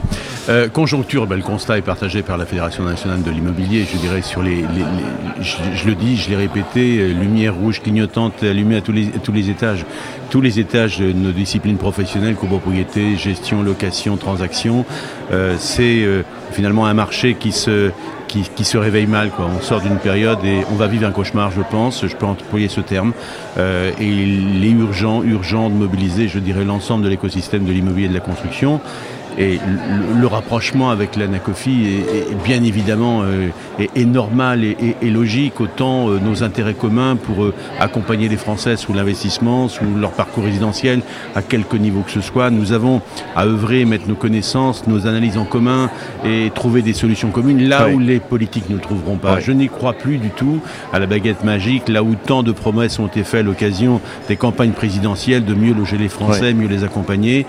conjoncture, 0.73 1.27
ben, 1.27 1.37
le 1.37 1.43
constat 1.43 1.79
est 1.79 1.83
partagé 1.83 2.23
par 2.23 2.37
la 2.37 2.47
Fédération 2.47 2.85
nationale 2.85 3.23
de 3.23 3.31
l'immobilier. 3.31 3.87
Je 3.91 3.99
dirais 3.99 4.23
sur 4.23 4.43
les, 4.43 4.65
je, 5.41 5.87
le 5.87 5.95
dis, 5.95 6.17
je 6.17 6.31
l'ai 6.31 6.37
répété, 6.37 7.09
lumière 7.09 7.55
rouge 7.55 7.81
clignotante 7.81 8.43
allumée 8.43 8.77
à 8.77 8.81
tous 8.81 8.93
les, 8.93 9.07
tous 9.07 9.33
les 9.33 9.51
étages, 9.51 9.85
tous 10.31 10.41
les 10.41 10.61
étages 10.61 10.99
de 10.99 11.13
nos 11.13 11.33
disciplines 11.33 11.77
professionnelles, 11.77 12.35
copropriété, 12.35 13.17
gestion, 13.17 13.63
location, 13.63 14.17
transaction. 14.17 14.85
C'est 15.59 16.07
finalement 16.53 16.87
un 16.87 16.95
marché 16.95 17.35
qui 17.35 17.53
se 17.53 17.91
qui, 18.55 18.65
se 18.65 18.79
réveille 18.79 19.07
mal. 19.07 19.31
Quoi. 19.31 19.47
On 19.57 19.61
sort 19.61 19.81
d'une 19.81 19.99
période 19.99 20.45
et 20.45 20.63
on 20.73 20.77
va 20.77 20.87
vivre 20.87 21.07
un 21.07 21.11
cauchemar, 21.11 21.51
je 21.51 21.61
pense, 21.63 22.07
je 22.07 22.17
peux 22.17 22.27
employer 22.27 22.69
ce 22.69 22.81
terme. 22.81 23.13
Euh, 23.59 23.91
et 24.01 24.07
il 24.07 24.65
est 24.65 24.71
urgent, 24.71 25.23
urgent 25.23 25.69
de 25.69 25.75
mobiliser, 25.75 26.29
je 26.29 26.39
dirais, 26.39 26.65
l'ensemble 26.65 27.05
de 27.05 27.09
l'écosystème 27.09 27.65
de 27.65 27.73
l'immobilier 27.73 28.07
et 28.07 28.09
de 28.09 28.15
la 28.15 28.21
construction. 28.21 28.81
Et 29.39 29.59
le, 30.21 30.27
rapprochement 30.27 30.91
avec 30.91 31.17
l'ANACOFI 31.17 31.87
est, 32.31 32.45
bien 32.45 32.63
évidemment 32.63 33.23
euh, 33.23 33.49
est, 33.79 34.05
normal 34.05 34.65
et, 34.65 35.11
logique, 35.11 35.61
autant 35.61 36.09
euh, 36.09 36.19
nos 36.19 36.43
intérêts 36.43 36.75
communs 36.75 37.17
pour 37.17 37.45
euh, 37.45 37.55
accompagner 37.81 38.29
les 38.29 38.37
Français 38.37 38.77
sous 38.77 38.93
l'investissement, 38.93 39.69
sous 39.69 39.85
leur 39.99 40.13
parcours 40.13 40.45
résidentiel, 40.45 41.01
à 41.35 41.43
quelque 41.43 41.77
niveau 41.77 42.01
que 42.01 42.11
ce 42.11 42.21
soit. 42.21 42.51
Nous 42.51 42.73
avons 42.73 43.01
à 43.35 43.47
œuvrer, 43.47 43.85
mettre 43.85 44.09
nos 44.09 44.15
connaissances, 44.15 44.87
nos 44.87 45.07
analyses 45.07 45.39
en 45.39 45.45
commun 45.45 45.91
et 46.25 46.51
trouver 46.55 46.83
des 46.83 46.93
solutions 46.93 47.31
communes 47.31 47.69
là 47.69 47.89
où 47.89 47.99
les 47.99 48.21
politiques 48.21 48.69
ne 48.69 48.75
le 48.77 48.81
trouveront 48.81 49.17
pas. 49.17 49.41
Je 49.41 49.53
n'y 49.53 49.69
crois 49.69 49.95
plus 49.95 50.19
du 50.19 50.31
tout 50.31 50.61
à 50.93 50.99
la 50.99 51.07
baguette 51.07 51.45
magique, 51.45 51.89
là 51.89 52.03
où 52.03 52.15
tant 52.15 52.43
de 52.43 52.53
promesses 52.53 52.99
ont 52.99 53.07
été 53.07 53.25
faites 53.25 53.41
à 53.41 53.43
l'occasion 53.43 54.01
des 54.29 54.37
campagnes 54.37 54.73
présidentielles 54.73 55.45
de 55.45 55.55
mieux 55.55 55.75
loger 55.75 55.97
les 55.97 56.09
Français, 56.09 56.55
mieux 56.55 56.69
les 56.69 56.85
accompagner. 56.85 57.47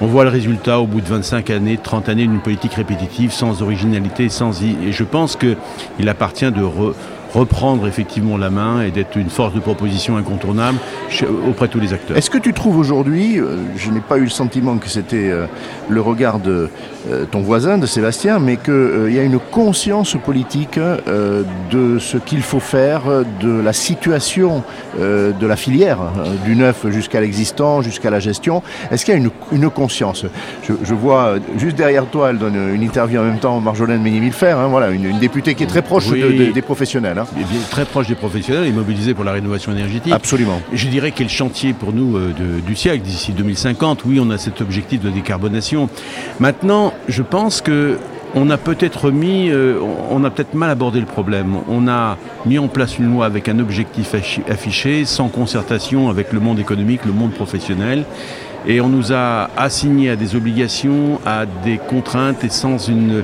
On 0.00 0.06
voit 0.06 0.24
le 0.24 0.30
résultat 0.30 0.80
au 0.80 0.86
bout 0.86 1.00
de 1.00 1.06
25 1.06 1.50
années, 1.50 1.78
30 1.82 2.08
années 2.08 2.26
d'une 2.26 2.40
politique 2.40 2.74
répétitive, 2.74 3.32
sans 3.32 3.62
originalité, 3.62 4.28
sans... 4.28 4.60
Et 4.62 4.90
je 4.90 5.04
pense 5.04 5.36
qu'il 5.36 6.08
appartient 6.08 6.50
de 6.50 6.62
reprendre 7.34 7.86
effectivement 7.86 8.36
la 8.36 8.50
main 8.50 8.82
et 8.82 8.90
d'être 8.90 9.16
une 9.16 9.28
force 9.28 9.54
de 9.54 9.60
proposition 9.60 10.16
incontournable 10.16 10.78
auprès 11.48 11.66
de 11.66 11.72
tous 11.72 11.80
les 11.80 11.92
acteurs. 11.92 12.16
Est-ce 12.16 12.30
que 12.30 12.38
tu 12.38 12.52
trouves 12.52 12.78
aujourd'hui, 12.78 13.38
euh, 13.38 13.56
je 13.76 13.90
n'ai 13.90 14.00
pas 14.00 14.18
eu 14.18 14.24
le 14.24 14.28
sentiment 14.30 14.78
que 14.78 14.88
c'était 14.88 15.30
euh, 15.30 15.46
le 15.88 16.00
regard 16.00 16.38
de 16.38 16.70
euh, 17.10 17.24
ton 17.30 17.40
voisin, 17.40 17.76
de 17.76 17.86
Sébastien, 17.86 18.38
mais 18.38 18.56
qu'il 18.56 19.12
y 19.12 19.18
a 19.18 19.22
une 19.22 19.38
conscience 19.38 20.16
politique 20.24 20.78
de 20.78 21.98
ce 21.98 22.16
qu'il 22.16 22.42
faut 22.42 22.60
faire, 22.60 23.02
de 23.40 23.60
la 23.60 23.72
situation 23.72 24.62
de 24.98 25.46
la 25.46 25.56
filière, 25.56 25.98
du 26.44 26.56
neuf 26.56 26.86
jusqu'à 26.88 27.20
l'existant, 27.20 27.82
jusqu'à 27.82 28.10
la 28.10 28.20
gestion? 28.20 28.62
Est-ce 28.90 29.04
qu'il 29.04 29.14
y 29.14 29.16
a 29.16 29.20
une, 29.52 29.70
conscience? 29.70 30.24
Je, 30.62 30.94
vois 30.94 31.34
juste 31.58 31.76
derrière 31.76 32.06
toi, 32.06 32.30
elle 32.30 32.38
donne 32.38 32.56
une 32.74 32.82
interview 32.82 33.20
en 33.20 33.24
même 33.24 33.38
temps, 33.38 33.60
Marjolaine 33.60 34.02
Méniville-Fer, 34.02 34.58
hein, 34.58 34.68
voilà, 34.68 34.90
une, 34.90 35.18
députée 35.18 35.54
qui 35.54 35.64
est 35.64 35.68
très 35.68 35.82
proche 35.82 36.08
des 36.08 36.62
professionnels. 36.62 37.18
Hein. 37.18 37.23
Très 37.70 37.84
proche 37.84 38.08
des 38.08 38.14
professionnels 38.14 38.66
et 38.66 38.72
mobilisé 38.72 39.14
pour 39.14 39.24
la 39.24 39.32
rénovation 39.32 39.72
énergétique. 39.72 40.12
Absolument. 40.12 40.60
Je 40.72 40.88
dirais 40.88 41.12
quel 41.12 41.28
chantier 41.28 41.72
pour 41.72 41.92
nous 41.92 42.16
euh, 42.16 42.32
du 42.66 42.76
siècle 42.76 43.02
d'ici 43.02 43.32
2050. 43.32 44.04
Oui, 44.04 44.18
on 44.20 44.30
a 44.30 44.38
cet 44.38 44.60
objectif 44.60 45.00
de 45.00 45.10
décarbonation. 45.10 45.88
Maintenant, 46.40 46.92
je 47.08 47.22
pense 47.22 47.60
que 47.60 47.98
on 48.36 48.50
a 48.50 48.58
peut-être 48.58 49.10
mis, 49.10 49.48
euh, 49.48 49.78
on 50.10 50.24
a 50.24 50.30
peut-être 50.30 50.54
mal 50.54 50.70
abordé 50.70 50.98
le 50.98 51.06
problème. 51.06 51.58
On 51.68 51.86
a 51.86 52.18
mis 52.46 52.58
en 52.58 52.66
place 52.66 52.98
une 52.98 53.10
loi 53.12 53.26
avec 53.26 53.48
un 53.48 53.60
objectif 53.60 54.14
affiché, 54.48 55.04
sans 55.04 55.28
concertation 55.28 56.10
avec 56.10 56.32
le 56.32 56.40
monde 56.40 56.58
économique, 56.58 57.04
le 57.04 57.12
monde 57.12 57.32
professionnel 57.32 58.04
et 58.66 58.80
on 58.80 58.88
nous 58.88 59.12
a 59.12 59.50
assigné 59.56 60.10
à 60.10 60.16
des 60.16 60.36
obligations, 60.36 61.20
à 61.26 61.44
des 61.46 61.78
contraintes 61.78 62.44
et 62.44 62.48
sans 62.48 62.88
une, 62.88 63.22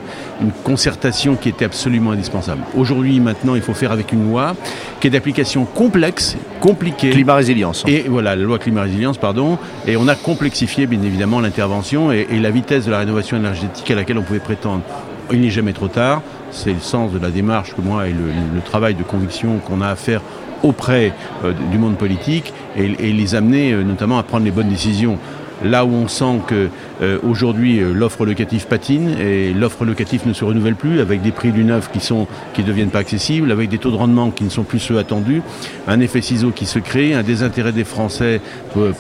concertation 0.64 1.36
qui 1.36 1.50
était 1.50 1.66
absolument 1.66 2.12
indispensable. 2.12 2.62
Aujourd'hui, 2.74 3.20
maintenant, 3.20 3.54
il 3.54 3.60
faut 3.60 3.74
faire 3.74 3.92
avec 3.92 4.12
une 4.12 4.30
loi 4.30 4.54
qui 5.00 5.06
est 5.06 5.10
d'application 5.10 5.66
complexe, 5.66 6.36
compliquée. 6.60 7.10
Climat 7.10 7.34
résilience. 7.34 7.84
Et 7.86 8.06
voilà, 8.08 8.34
la 8.36 8.42
loi 8.42 8.58
climat 8.58 8.82
résilience, 8.82 9.18
pardon. 9.18 9.58
Et 9.86 9.98
on 9.98 10.08
a 10.08 10.14
complexifié, 10.14 10.86
bien 10.86 11.02
évidemment, 11.02 11.40
l'intervention 11.40 12.10
et, 12.10 12.26
la 12.40 12.50
vitesse 12.50 12.86
de 12.86 12.90
la 12.90 13.00
rénovation 13.00 13.36
énergétique 13.36 13.90
à 13.90 13.94
laquelle 13.94 14.16
on 14.16 14.22
pouvait 14.22 14.38
prétendre. 14.38 14.82
Il 15.30 15.42
n'est 15.42 15.50
jamais 15.50 15.74
trop 15.74 15.88
tard. 15.88 16.22
C'est 16.50 16.72
le 16.72 16.80
sens 16.80 17.12
de 17.12 17.18
la 17.18 17.30
démarche 17.30 17.74
que 17.74 17.82
moi 17.82 18.08
et 18.08 18.12
le 18.12 18.60
travail 18.64 18.94
de 18.94 19.02
conviction 19.02 19.58
qu'on 19.58 19.82
a 19.82 19.88
à 19.88 19.96
faire 19.96 20.22
auprès 20.62 21.12
euh, 21.44 21.52
du 21.70 21.78
monde 21.78 21.96
politique 21.96 22.52
et, 22.76 22.88
les 22.88 23.34
amener 23.34 23.72
euh, 23.72 23.82
notamment 23.82 24.18
à 24.18 24.22
prendre 24.22 24.44
les 24.44 24.50
bonnes 24.50 24.68
décisions. 24.68 25.18
Là 25.64 25.84
où 25.84 25.90
on 25.92 26.08
sent 26.08 26.40
que 26.46 26.68
euh, 27.02 27.18
aujourd'hui 27.22 27.80
euh, 27.80 27.92
l'offre 27.92 28.26
locative 28.26 28.66
patine 28.66 29.16
et 29.18 29.52
l'offre 29.52 29.84
locative 29.84 30.22
ne 30.26 30.32
se 30.32 30.44
renouvelle 30.44 30.74
plus 30.74 31.00
avec 31.00 31.22
des 31.22 31.32
prix 31.32 31.50
du 31.50 31.64
neuf 31.64 31.90
qui 31.90 32.00
sont 32.00 32.26
qui 32.52 32.62
deviennent 32.62 32.90
pas 32.90 32.98
accessibles, 32.98 33.50
avec 33.52 33.68
des 33.68 33.78
taux 33.78 33.90
de 33.90 33.96
rendement 33.96 34.30
qui 34.30 34.44
ne 34.44 34.50
sont 34.50 34.64
plus 34.64 34.78
ceux 34.78 34.98
attendus, 34.98 35.42
un 35.88 36.00
effet 36.00 36.20
ciseau 36.20 36.50
qui 36.50 36.66
se 36.66 36.78
crée, 36.78 37.14
un 37.14 37.22
désintérêt 37.22 37.72
des 37.72 37.84
Français 37.84 38.40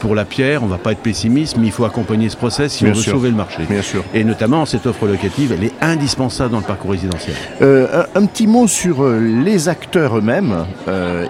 pour, 0.00 0.14
la 0.14 0.24
pierre. 0.24 0.62
On 0.64 0.66
va 0.66 0.78
pas 0.78 0.92
être 0.92 1.00
pessimiste, 1.00 1.56
mais 1.56 1.66
il 1.66 1.72
faut 1.72 1.84
accompagner 1.84 2.28
ce 2.28 2.36
process 2.36 2.72
si 2.72 2.84
on 2.84 2.88
veut 2.88 2.94
sauver 2.94 3.30
le 3.30 3.36
marché. 3.36 3.62
Bien 3.68 3.82
sûr. 3.82 4.02
Et 4.14 4.24
notamment 4.24 4.66
cette 4.66 4.86
offre 4.86 5.06
locative, 5.06 5.52
elle 5.56 5.64
est 5.64 5.72
indispensable 5.80 6.50
dans 6.50 6.58
le 6.58 6.64
parcours 6.64 6.92
résidentiel. 6.92 7.36
Euh, 7.62 8.04
un, 8.14 8.26
petit 8.26 8.46
mot 8.46 8.66
sur 8.66 9.06
les 9.08 9.68
acteurs 9.68 10.18
eux-mêmes 10.18 10.64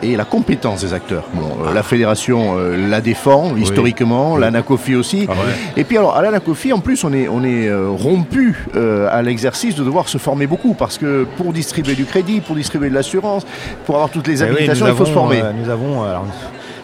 et 0.02 0.16
la 0.16 0.24
compétence 0.24 0.82
des 0.82 0.94
acteurs. 0.94 1.24
Bon, 1.34 1.70
La 1.74 1.82
fédération 1.82 2.56
la 2.56 3.00
défend 3.00 3.56
historiquement, 3.56 4.36
l'ANACOFI 4.36 4.94
aussi. 4.94 5.26
Ah 5.28 5.34
et 5.76 5.84
puis 5.84 5.96
alors, 5.96 6.16
à 6.16 6.22
l'Anacofi, 6.22 6.59
en 6.72 6.80
plus, 6.80 7.04
on 7.04 7.12
est, 7.12 7.28
on 7.28 7.42
est 7.42 7.72
rompu 7.72 8.66
à 9.10 9.22
l'exercice 9.22 9.74
de 9.74 9.84
devoir 9.84 10.08
se 10.08 10.18
former 10.18 10.46
beaucoup 10.46 10.74
parce 10.74 10.98
que 10.98 11.26
pour 11.36 11.52
distribuer 11.52 11.94
du 11.94 12.04
crédit, 12.04 12.40
pour 12.40 12.56
distribuer 12.56 12.90
de 12.90 12.94
l'assurance, 12.94 13.46
pour 13.86 13.96
avoir 13.96 14.10
toutes 14.10 14.26
les 14.26 14.42
eh 14.42 14.46
habilitations, 14.46 14.86
il 14.86 14.94
faut 14.94 15.06
se 15.06 15.12
former. 15.12 15.42
nous 15.62 15.70
avons 15.70 16.04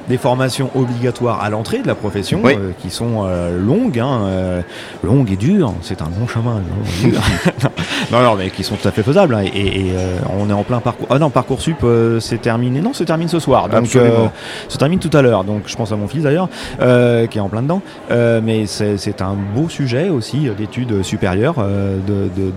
des 0.09 0.17
formations 0.17 0.71
obligatoires 0.75 1.43
à 1.43 1.51
l'entrée 1.51 1.81
de 1.81 1.87
la 1.87 1.95
profession 1.95 2.43
euh, 2.45 2.71
qui 2.79 2.91
sont 2.91 3.25
euh, 3.25 3.59
longues, 3.59 3.99
hein, 3.99 4.21
euh, 4.25 4.63
longues 5.03 5.33
et 5.33 5.37
dures. 5.37 5.73
C'est 5.83 6.03
un 6.03 6.11
long 6.21 6.29
chemin. 6.29 6.63
non, 8.13 8.23
non, 8.23 8.37
mais 8.37 8.51
qui 8.51 8.63
sont 8.63 8.77
tout 8.77 8.87
à 8.87 8.91
fait 8.91 9.03
faisables. 9.03 9.35
Hein, 9.35 9.45
et, 9.55 9.93
on 10.39 10.49
est 10.51 10.53
en 10.53 10.63
plein 10.63 10.81
parcours. 10.81 11.07
Ah 11.11 11.19
non, 11.19 11.31
parcoursup, 11.31 11.85
c'est 12.21 12.41
terminé. 12.41 12.81
Non, 12.81 12.93
c'est 12.93 13.05
termine 13.05 13.29
ce 13.29 13.39
soir. 13.39 13.69
Donc, 13.69 13.87
se 13.87 14.79
termine 14.79 14.99
tout 14.99 15.15
à 15.17 15.23
l'heure. 15.23 15.45
Donc, 15.45 15.63
je 15.67 15.77
pense 15.77 15.93
à 15.93 15.97
mon 15.97 16.09
fils 16.09 16.23
d'ailleurs, 16.23 16.49
qui 16.79 17.39
est 17.39 17.41
en 17.41 17.49
plein 17.49 17.63
dedans. 17.63 17.83
mais 18.11 18.67
c'est 18.67 19.23
un 19.23 19.37
beau 19.55 19.69
sujet 19.69 20.09
aussi 20.09 20.49
d'études 20.57 21.03
supérieures, 21.03 21.57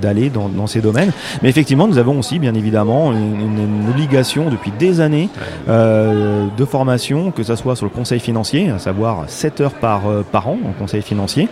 d'aller 0.01 0.29
dans, 0.29 0.50
dans, 0.50 0.68
ces 0.68 0.82
domaines. 0.82 1.12
Mais 1.41 1.50
effectivement, 1.50 1.88
nous 1.88 1.98
avons 1.98 2.20
aussi, 2.20 2.39
bien 2.39 2.53
évidemment, 2.53 3.12
une, 3.12 3.41
une 3.41 3.89
obligation 3.89 4.50
depuis 4.50 4.72
des 4.77 5.01
années 5.01 5.29
de 5.68 6.65
formation 6.65 7.32
que 7.39 7.46
ce 7.46 7.55
soit 7.55 7.77
sur 7.77 7.86
le 7.86 7.89
conseil 7.89 8.19
financier, 8.19 8.69
à 8.69 8.79
savoir 8.79 9.24
7 9.27 9.62
heures 9.62 9.74
par, 9.74 10.10
euh, 10.10 10.25
par 10.29 10.50
an 10.50 10.58
en 10.67 10.74
conseil 10.74 11.01
financier, 11.01 11.48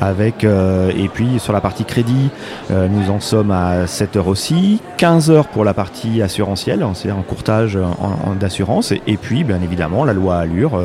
avec 0.00 0.44
euh, 0.44 0.92
et 0.96 1.08
puis 1.08 1.40
sur 1.40 1.52
la 1.52 1.60
partie 1.60 1.84
crédit, 1.84 2.30
euh, 2.70 2.86
nous 2.88 3.10
en 3.10 3.18
sommes 3.18 3.50
à 3.50 3.88
7 3.88 4.16
heures 4.16 4.28
aussi, 4.28 4.80
15 4.98 5.32
heures 5.32 5.48
pour 5.48 5.64
la 5.64 5.74
partie 5.74 6.22
assurantielle, 6.22 6.84
hein, 6.84 6.92
c'est-à-dire 6.94 7.18
un 7.18 7.24
courtage 7.24 7.76
d'assurance, 8.38 8.92
et, 8.92 9.16
puis 9.16 9.42
bien 9.42 9.60
évidemment 9.62 10.04
la 10.04 10.12
loi 10.12 10.36
Allure, 10.36 10.80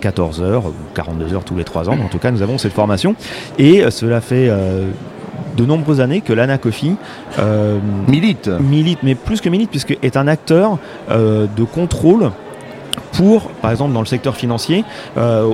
14 0.00 0.42
heures, 0.42 0.64
42 0.94 1.34
heures 1.34 1.44
tous 1.44 1.56
les 1.56 1.64
3 1.64 1.88
ans, 1.88 1.96
en 2.04 2.08
tout 2.08 2.18
cas 2.18 2.32
nous 2.32 2.42
avons 2.42 2.58
cette 2.58 2.72
formation, 2.72 3.14
et 3.58 3.88
cela 3.90 4.20
fait 4.20 4.50
de 5.56 5.64
nombreuses 5.64 6.00
années 6.00 6.20
que 6.20 6.32
l'ANACOFI 6.32 6.96
milite. 8.08 8.48
Milite, 8.48 8.98
mais 9.02 9.14
plus 9.14 9.40
que 9.40 9.48
milite, 9.48 9.70
puisque 9.70 9.96
est 10.02 10.16
un 10.16 10.26
acteur 10.26 10.78
de 11.08 11.64
contrôle 11.64 12.30
pour, 13.16 13.48
par 13.62 13.70
exemple, 13.70 13.94
dans 13.94 14.00
le 14.00 14.06
secteur 14.06 14.36
financier, 14.36 14.84
euh, 15.16 15.50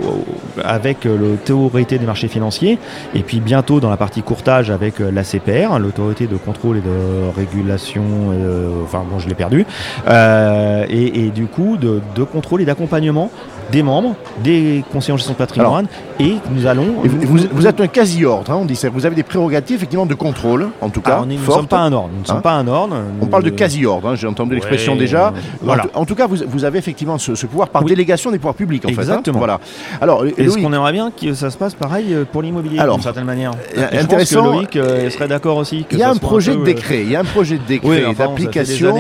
avec 0.65 1.05
l'autorité 1.05 1.99
des 1.99 2.07
marchés 2.07 2.29
financiers, 2.29 2.79
et 3.15 3.21
puis 3.21 3.41
bientôt 3.41 3.79
dans 3.79 3.91
la 3.91 3.97
partie 3.97 4.23
courtage 4.23 4.71
avec 4.71 5.01
euh, 5.01 5.13
l'ACPR, 5.13 5.79
l'autorité 5.79 6.27
de 6.27 6.37
contrôle 6.37 6.79
et 6.79 6.81
de 6.81 7.37
régulation, 7.37 8.03
euh, 8.33 8.83
enfin 8.85 9.05
bon, 9.09 9.21
je 9.21 9.29
l'ai 9.29 9.35
perdu, 9.35 9.65
et, 10.09 11.31
du 11.33 11.47
coup 11.47 11.77
de, 11.77 12.03
de 12.17 12.25
contrôle 12.25 12.63
et 12.63 12.65
d'accompagnement 12.65 13.31
des 13.71 13.83
membres, 13.83 14.15
des 14.43 14.85
conseillers 14.93 15.15
en 15.15 15.17
gestion 15.17 15.35
de 15.35 15.39
patrimoine, 15.39 15.87
et 16.21 16.37
nous 16.51 16.67
allons. 16.67 16.95
vous, 17.05 17.67
êtes 17.67 17.81
un 17.81 17.87
quasi-ordre, 17.87 18.51
hein, 18.53 18.59
on 18.61 18.65
dit 18.65 18.77
ça. 18.77 18.89
Vous 18.91 19.07
avez 19.07 19.15
des 19.15 19.23
prérogatives 19.23 19.77
effectivement 19.77 20.07
de 20.07 20.15
contrôle, 20.15 20.69
en 20.81 20.89
tout 20.89 21.01
cas. 21.01 21.21
nous 21.27 21.35
ne 21.35 21.45
sommes 21.45 21.67
pas 21.67 21.81
un 21.81 21.93
ordre. 21.93 22.11
Nous 22.15 22.23
ne 22.23 22.27
sommes 22.27 22.37
hein 22.39 22.41
pas 22.41 22.53
un 22.53 22.69
ordre. 22.69 22.97
On 23.21 23.27
parle 23.27 23.45
de 23.45 23.51
quasi-ordre. 23.51 24.09
Hein, 24.09 24.15
j'ai 24.15 24.27
entendu 24.27 24.55
l'expression 24.55 24.97
déjà. 24.97 25.33
Voilà. 25.61 25.87
En, 25.95 26.05
tout 26.05 26.15
cas, 26.15 26.27
vous, 26.27 26.65
avez 26.65 26.79
effectivement 26.79 27.19
ce, 27.19 27.33
pouvoir 27.47 27.69
par 27.69 27.85
délégation 27.85 28.31
des 28.31 28.39
pouvoirs 28.39 28.55
publics, 28.55 28.85
en 28.85 28.89
fait. 28.89 28.95
Exactement. 28.95 29.39
Voilà. 29.39 29.61
Alors, 30.01 30.25
est-ce 30.25 30.57
qu'on 30.59 30.73
aimerait 30.73 30.93
bien 30.93 31.11
que 31.11 31.35
ça 31.35 31.51
se 31.51 31.57
passe 31.57 31.75
pareil 31.75 32.15
euh, 32.15 32.25
pour 32.31 32.43
l'immobilier, 32.43 32.79
d'une 32.79 33.03
certaine 33.03 33.25
manière 33.25 33.53
Intéressant. 33.77 33.97
Je 33.97 34.07
pense 34.07 34.31
que 34.31 34.57
Loïc 34.57 34.77
euh, 34.77 35.11
serait 35.11 35.29
d'accord 35.29 35.57
aussi. 35.57 35.87
Il 35.91 35.99
y 35.99 36.03
a 36.03 36.11
un 36.11 36.17
projet 36.17 36.55
de 36.55 36.61
euh, 36.61 36.65
décret. 36.65 37.03
Il 37.03 37.11
y 37.11 37.17
a 37.17 37.21
un 37.21 37.25
projet 37.25 37.59
de 37.59 37.65
décret 37.67 38.15
d'application. 38.17 38.95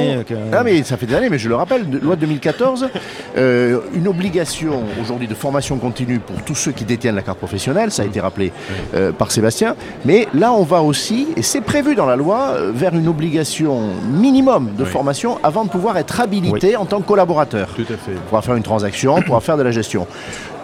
Ah 0.52 0.62
mais 0.64 0.82
ça 0.82 0.96
fait 0.96 1.06
des 1.06 1.14
années, 1.14 1.28
mais 1.30 1.38
je 1.38 1.48
le 1.48 1.54
rappelle, 1.54 1.84
loi 2.02 2.16
de 2.16 2.20
2014, 2.22 2.88
une 3.36 4.08
obligation 4.08 4.51
aujourd'hui 5.00 5.28
de 5.28 5.34
formation 5.34 5.78
continue 5.78 6.18
pour 6.18 6.42
tous 6.42 6.54
ceux 6.54 6.72
qui 6.72 6.84
détiennent 6.84 7.14
la 7.14 7.22
carte 7.22 7.38
professionnelle, 7.38 7.90
ça 7.90 8.02
a 8.02 8.06
été 8.06 8.20
rappelé 8.20 8.52
euh, 8.94 9.12
par 9.12 9.30
Sébastien, 9.30 9.76
mais 10.04 10.28
là 10.34 10.52
on 10.52 10.62
va 10.62 10.82
aussi, 10.82 11.28
et 11.36 11.42
c'est 11.42 11.60
prévu 11.60 11.94
dans 11.94 12.06
la 12.06 12.16
loi, 12.16 12.54
euh, 12.54 12.72
vers 12.74 12.94
une 12.94 13.08
obligation 13.08 13.80
minimum 14.10 14.70
de 14.76 14.84
formation 14.84 15.38
avant 15.42 15.64
de 15.64 15.70
pouvoir 15.70 15.96
être 15.96 16.20
habilité 16.20 16.76
en 16.76 16.84
tant 16.84 17.00
que 17.00 17.06
collaborateur. 17.06 17.68
Tout 17.74 17.82
à 17.82 17.96
fait. 17.96 18.16
Pour 18.28 18.42
faire 18.42 18.56
une 18.56 18.62
transaction, 18.62 19.22
pour 19.22 19.42
faire 19.42 19.56
de 19.56 19.62
la 19.62 19.70
gestion 19.70 20.06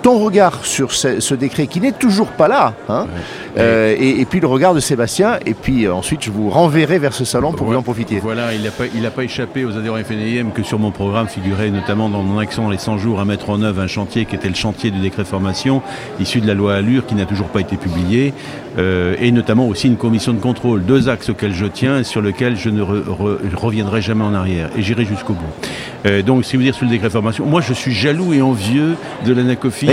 ton 0.03 0.19
regard 0.19 0.65
sur 0.65 0.93
ce, 0.93 1.35
décret 1.35 1.67
qui 1.67 1.81
n'est 1.81 1.93
toujours 1.93 2.29
pas 2.29 2.49
là, 2.49 2.75
hein, 2.89 3.07
euh, 3.57 3.95
et, 3.99 4.25
puis 4.25 4.41
le 4.41 4.47
regard 4.47 4.75
de 4.75 4.81
Sébastien, 4.81 5.39
et 5.47 5.55
puis 5.55 5.87
euh, 5.87 5.95
ensuite 5.95 6.23
je 6.23 6.31
vous 6.31 6.51
renverrai 6.51 6.99
vers 6.99 7.13
ce 7.13 7.25
salon 7.25 7.53
pour 7.53 7.67
vous 7.67 7.77
en 7.77 7.83
profiter. 7.83 8.19
Voilà, 8.21 8.55
il 8.55 8.63
n'a 8.63 8.71
pas, 8.71 8.85
pas 9.15 9.25
échappé 9.25 9.65
aux 9.65 9.77
adhérents 9.77 10.03
FNIM 10.03 10.51
que 10.53 10.63
sur 10.63 10.79
mon 10.79 10.91
programme 10.91 11.29
figurait 11.29 11.71
notamment 11.71 12.09
dans 12.09 12.23
mon 12.23 12.39
action 12.39 12.69
les 12.71 12.79
100 12.79 12.99
jours 12.99 13.21
à 13.21 13.25
mettre 13.25 13.51
en 13.51 13.63
œuvre 13.63 13.81
un 13.81 13.87
chantier 13.87 14.25
qui 14.25 14.35
était 14.35 14.49
le 14.49 14.55
chantier 14.55 14.91
du 14.91 15.01
décret 15.01 15.25
formation, 15.25 15.83
issu 16.21 16.41
de 16.41 16.47
la 16.47 16.55
loi 16.55 16.75
Allure 16.75 17.07
qui 17.07 17.15
n'a 17.15 17.27
toujours 17.27 17.49
pas 17.49 17.61
été 17.61 17.77
publié, 17.77 18.33
euh, 18.79 19.17
et 19.21 19.33
notamment 19.33 19.67
aussi 19.67 19.89
une 19.89 19.97
commission 19.97 20.33
de 20.33 20.41
contrôle, 20.41 20.85
deux 20.85 21.09
axes 21.09 21.29
auxquels 21.31 21.55
je 21.55 21.67
tiens 21.67 21.99
et 21.99 22.05
sur 22.05 22.23
lesquels 22.23 22.57
je 22.57 22.71
ne 22.71 22.83
reviendrai 22.83 24.03
jamais 24.03 24.25
en 24.25 24.35
arrière, 24.35 24.71
et 24.77 24.83
j'irai 24.83 25.05
jusqu'au 25.05 25.35
bout. 25.35 26.23
donc 26.23 26.45
si 26.45 26.57
vous 26.57 26.63
dire 26.63 26.75
sur 26.75 26.85
le 26.85 26.91
décret 26.91 27.11
formation, 27.11 27.45
moi 27.47 27.61
je 27.61 27.73
suis 27.73 27.93
jaloux 27.93 28.33
et 28.33 28.43
envieux 28.43 28.97
de 29.25 29.33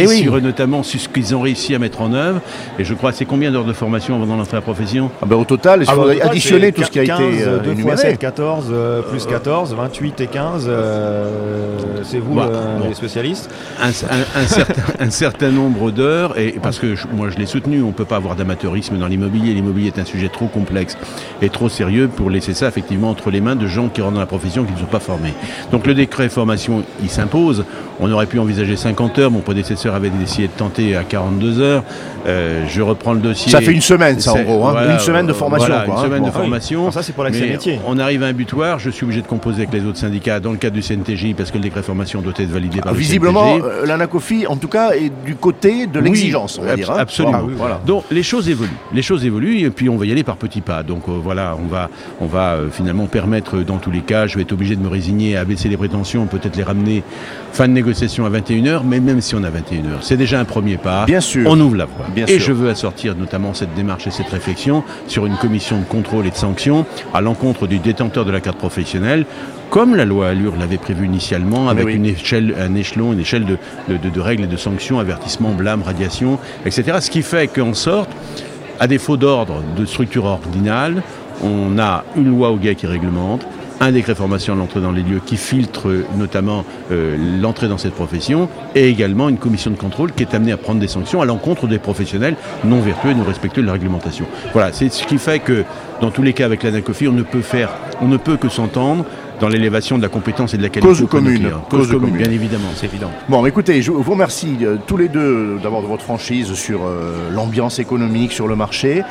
l'ANACOFI 0.06 0.20
eh 0.20 0.24
sur 0.24 0.42
notamment 0.42 0.84
sur 0.84 1.00
ce 1.00 1.10
qu'ils 1.10 1.36
ont 1.36 1.42
réussi 1.42 1.76
à 1.76 1.80
mettre 1.80 2.02
en 2.02 2.14
œuvre. 2.14 2.42
Et 2.80 2.84
je 2.84 2.94
crois, 2.94 3.12
c'est 3.12 3.26
combien 3.26 3.52
d'heures 3.52 3.66
de 3.66 3.74
formation 3.74 4.22
avant 4.22 4.38
d'entrer 4.38 4.58
à 4.58 4.60
la 4.60 4.62
profession? 4.62 5.12
Ah 5.22 5.26
ben, 5.26 5.36
Au 5.36 5.46
total, 5.46 5.82
il 5.84 5.90
ah 5.90 5.94
faut 5.94 6.08
additionner 6.08 6.72
tout 6.72 6.84
ce 6.84 6.92
qui 6.92 7.00
a 7.00 7.04
été 7.04 7.14
euh, 7.14 7.60
2 7.60 7.76
fois 7.76 7.98
7, 7.98 8.18
14, 8.18 8.68
euh, 8.72 9.02
plus 9.02 9.26
14, 9.26 9.74
28 9.76 10.22
et 10.22 10.28
15. 10.28 10.66
Euh, 10.68 11.30
c'est 12.04 12.20
vous 12.20 12.36
bah, 12.36 12.50
euh, 12.52 12.88
les 12.88 12.94
spécialistes? 12.94 13.50
Un, 13.82 13.92
certain, 13.92 14.16
un, 15.00 15.10
certain, 15.10 15.50
nombre 15.50 15.92
d'heures, 15.92 16.38
et 16.38 16.56
parce 16.62 16.80
que 16.80 16.96
moi 17.14 17.30
je 17.30 17.38
l'ai 17.38 17.46
soutenu, 17.46 17.82
on 17.82 17.88
ne 17.88 17.94
peut 17.94 18.06
pas 18.06 18.18
avoir 18.18 18.36
d'amateurisme 18.36 18.98
dans 18.98 19.08
l'immobilier. 19.08 19.54
L'immobilier 19.54 19.88
est 19.88 20.00
un 20.00 20.06
sujet 20.06 20.30
trop 20.30 20.48
complexe 20.48 20.98
et 21.42 21.50
trop 21.50 21.70
sérieux 21.70 22.08
pour 22.08 22.30
laisser 22.30 22.54
ça 22.54 22.68
effectivement 22.68 23.10
entre 23.10 23.32
les 23.32 23.42
mains 23.42 23.56
de 23.56 23.68
gens 23.68 23.90
qui 23.90 24.02
rentrent 24.02 24.16
dans 24.16 24.20
la 24.20 24.26
profession 24.26 24.64
qui 24.64 24.74
ne 24.74 24.78
sont 24.78 24.86
pas 24.86 25.00
formés. 25.00 25.34
Donc 25.72 25.88
le 25.88 25.94
décret 25.94 26.30
formation, 26.30 26.84
il 27.02 27.10
s'impose. 27.10 27.66
On 28.00 28.12
aurait 28.12 28.26
pu 28.26 28.40
envisager 28.40 28.76
50 28.76 29.20
heures, 29.20 29.32
mon 29.32 29.40
prédécesseur 29.40 29.85
avait 29.94 30.10
décidé 30.10 30.48
de 30.48 30.54
tenter 30.54 30.96
à 30.96 31.04
42 31.04 31.60
heures. 31.60 31.84
Euh, 32.26 32.66
je 32.68 32.82
reprends 32.82 33.14
le 33.14 33.20
dossier. 33.20 33.52
Ça 33.52 33.62
fait 33.62 33.72
une 33.72 33.82
semaine, 33.82 34.20
ça, 34.20 34.34
en 34.34 34.42
gros. 34.42 34.66
Hein. 34.66 34.94
une 34.94 35.00
semaine 35.00 35.28
de 35.28 35.34
formation. 35.34 35.68
une 35.68 35.92
hein. 35.92 36.02
semaine 36.02 36.24
de 36.24 36.32
formation. 36.32 36.92
ça, 36.92 37.04
c'est 37.04 37.14
pour 37.14 37.24
l'accès 37.24 37.48
métier. 37.48 37.80
On 37.86 38.00
arrive 38.00 38.24
à 38.24 38.28
un 38.28 38.34
butoir. 38.34 38.80
Je 38.80 38.90
suis 38.90 39.04
obligé 39.04 39.22
de 39.22 39.28
composer 39.28 39.64
avec 39.64 39.74
les 39.74 39.86
autres 39.86 40.00
syndicats 40.00 40.40
dans 40.40 40.52
le 40.52 40.58
cadre 40.58 40.76
du 40.76 40.82
CNTJ 40.82 41.36
parce 41.38 41.52
que 41.52 41.58
le 41.58 41.64
décret 41.64 41.84
formation 41.84 42.22
doit 42.22 42.34
être 42.38 42.50
validé 42.50 42.82
par 42.82 42.94
Visiblement, 42.94 43.58
le. 43.58 43.62
Visiblement, 43.62 43.86
l'ANACOFI, 43.86 44.48
en 44.48 44.56
tout 44.56 44.68
cas, 44.68 44.92
est 44.92 45.12
du 45.26 45.36
côté 45.36 45.86
de 45.86 46.00
l'exigence, 46.00 46.58
on 46.60 46.66
va 46.66 46.76
dire. 46.76 46.90
Hein. 46.90 46.98
Absolument. 46.98 47.44
Voilà. 47.56 47.80
Donc, 47.86 48.06
les 48.10 48.24
choses 48.24 48.50
évoluent. 48.50 48.70
Les 48.94 49.02
choses 49.02 49.26
évoluent 49.26 49.60
et 49.60 49.70
puis 49.70 49.90
on 49.90 49.98
va 49.98 50.06
y 50.06 50.12
aller 50.12 50.24
par 50.24 50.38
petits 50.38 50.62
pas. 50.62 50.82
Donc, 50.84 51.04
euh, 51.08 51.12
voilà, 51.22 51.56
on 51.64 51.68
va, 51.68 51.90
on 52.22 52.26
va 52.26 52.54
euh, 52.54 52.70
finalement 52.72 53.06
permettre, 53.06 53.60
dans 53.60 53.78
tous 53.78 53.92
les 53.92 54.02
cas, 54.02 54.28
je 54.28 54.36
vais 54.36 54.42
être 54.42 54.54
obligé 54.54 54.76
de 54.76 54.82
me 54.82 54.88
résigner 54.88 55.38
à 55.38 55.46
baisser 55.46 55.70
les 55.70 55.78
prétentions, 55.78 56.26
peut-être 56.26 56.56
les 56.56 56.64
ramener 56.64 57.04
fin 57.52 57.68
de 57.68 57.74
négociation 57.74 58.26
à 58.26 58.30
21h, 58.30 58.82
mais 58.84 59.00
même 59.00 59.22
si 59.22 59.36
on 59.36 59.44
a 59.44 59.50
21h, 59.78 60.02
c'est 60.02 60.18
déjà 60.18 60.40
un 60.40 60.46
premier 60.46 60.78
pas. 60.78 61.06
Bien 61.06 61.22
sûr. 61.22 61.50
On 61.50 61.60
ouvre 61.60 61.76
la 61.76 61.86
voie. 61.86 62.06
et 62.28 62.40
je 62.40 62.52
veux 62.52 62.70
assortir 62.70 63.16
notamment 63.16 63.54
cette 63.54 63.74
démarche 63.74 64.08
et 64.08 64.12
cette 64.12 64.30
réflexion 64.30 64.84
sur 65.08 65.26
une 65.26 65.36
commission 65.38 65.80
de 65.80 65.86
contrôle 65.86 66.26
et 66.28 66.32
de 66.32 66.36
sanctions 66.36 66.86
à 67.14 67.22
l'encontre 67.22 67.68
du 67.68 67.80
détenteur 67.80 68.26
de 68.26 68.32
la 68.32 68.42
carte 68.42 68.58
professionnelle 68.58 69.26
comme 69.70 69.96
la 69.96 70.06
loi 70.06 70.30
Allure 70.30 70.56
l'avait 70.58 70.78
prévu 70.78 71.06
initialement, 71.06 71.68
avec 71.70 71.90
une 71.90 72.06
échelle, 72.06 72.56
un 72.58 72.76
échelon, 72.76 73.14
une 73.14 73.20
échelle 73.20 73.46
de, 73.46 73.58
de, 73.90 74.20
règles 74.22 74.44
et 74.44 74.48
de 74.48 74.58
sanctions, 74.58 75.00
avertissement, 75.00 75.52
blâme, 75.52 75.82
radiation, 75.82 76.40
etc. 76.66 77.00
Ce 77.02 77.10
qui 77.10 77.24
fait 77.24 77.48
qu'en 77.48 77.74
sorte, 77.74 78.10
à 78.80 78.88
défaut 78.88 79.18
d'ordre 79.18 79.64
de 79.76 79.86
structure 79.86 80.26
ordinale, 80.26 81.02
on 81.44 81.78
a 81.80 82.06
une 82.16 82.30
loi 82.30 82.52
au 82.52 82.58
gars 82.58 82.76
qui 82.76 82.88
réglemente, 82.88 83.46
un 83.80 83.92
décret 83.92 84.16
formation 84.16 84.54
à 84.54 84.56
l'entrée 84.56 84.82
dans 84.82 84.92
les 84.92 85.04
lieux 85.04 85.22
qui 85.26 85.38
filtre 85.38 86.06
notamment 86.16 86.66
euh, 86.92 87.18
l'entrée 87.42 87.68
dans 87.68 87.78
cette 87.78 87.94
profession 87.94 88.50
et 88.74 88.90
également 88.90 89.30
une 89.30 89.38
commission 89.38 89.72
de 89.72 89.76
contrôle 89.76 90.12
qui 90.14 90.24
est 90.24 90.34
amenée 90.34 90.52
à 90.52 90.58
prendre 90.58 90.80
des 90.80 90.88
sanctions 90.88 91.22
à 91.22 91.26
l'encontre 91.26 91.68
des 91.68 91.80
professionnels 91.80 92.36
non 92.64 92.80
vertueux 92.82 93.12
et 93.12 93.16
non 93.16 93.24
respectueux 93.24 93.62
de 93.62 93.68
la 93.68 93.74
réglementation. 93.74 94.26
Voilà, 94.54 94.72
c'est 94.74 94.90
ce 94.90 95.06
qui 95.06 95.18
fait 95.18 95.40
que 95.40 95.64
dans 96.02 96.12
tous 96.12 96.24
les 96.24 96.34
cas 96.34 96.46
avec 96.46 96.64
l'ANACOFI, 96.64 97.08
on 97.08 97.14
ne 97.14 97.24
peut 97.24 97.42
faire, 97.42 97.70
on 98.02 98.08
ne 98.08 98.18
peut 98.18 98.38
que 98.38 98.50
s'entendre 98.50 99.06
dans 99.40 99.48
l'élévation 99.48 99.98
de 99.98 100.04
la 100.04 100.10
compétence 100.10 100.54
et 100.54 100.58
de 100.58 100.64
la 100.64 100.70
qualité. 100.70 100.88
Cause 100.88 101.08
commune. 101.10 101.50
Cause, 101.70 101.90
commune, 101.90 102.16
bien 102.16 102.32
évidemment, 102.32 102.70
c'est 102.76 102.86
évident. 102.86 103.12
Bon, 103.30 103.46
écoutez, 103.46 103.82
je 103.82 103.92
vous 103.92 104.12
remercie 104.12 104.58
euh, 104.62 104.78
tous 104.86 104.98
les 104.98 105.08
deux 105.08 105.58
d'abord 105.62 105.82
de 105.82 105.88
votre 105.88 106.04
franchise 106.04 106.54
sur 106.54 106.82
euh, 106.86 107.30
l'ambiance 107.32 107.80
économique 107.80 108.32
sur 108.32 108.48
le 108.48 108.56
marché, 108.56 109.04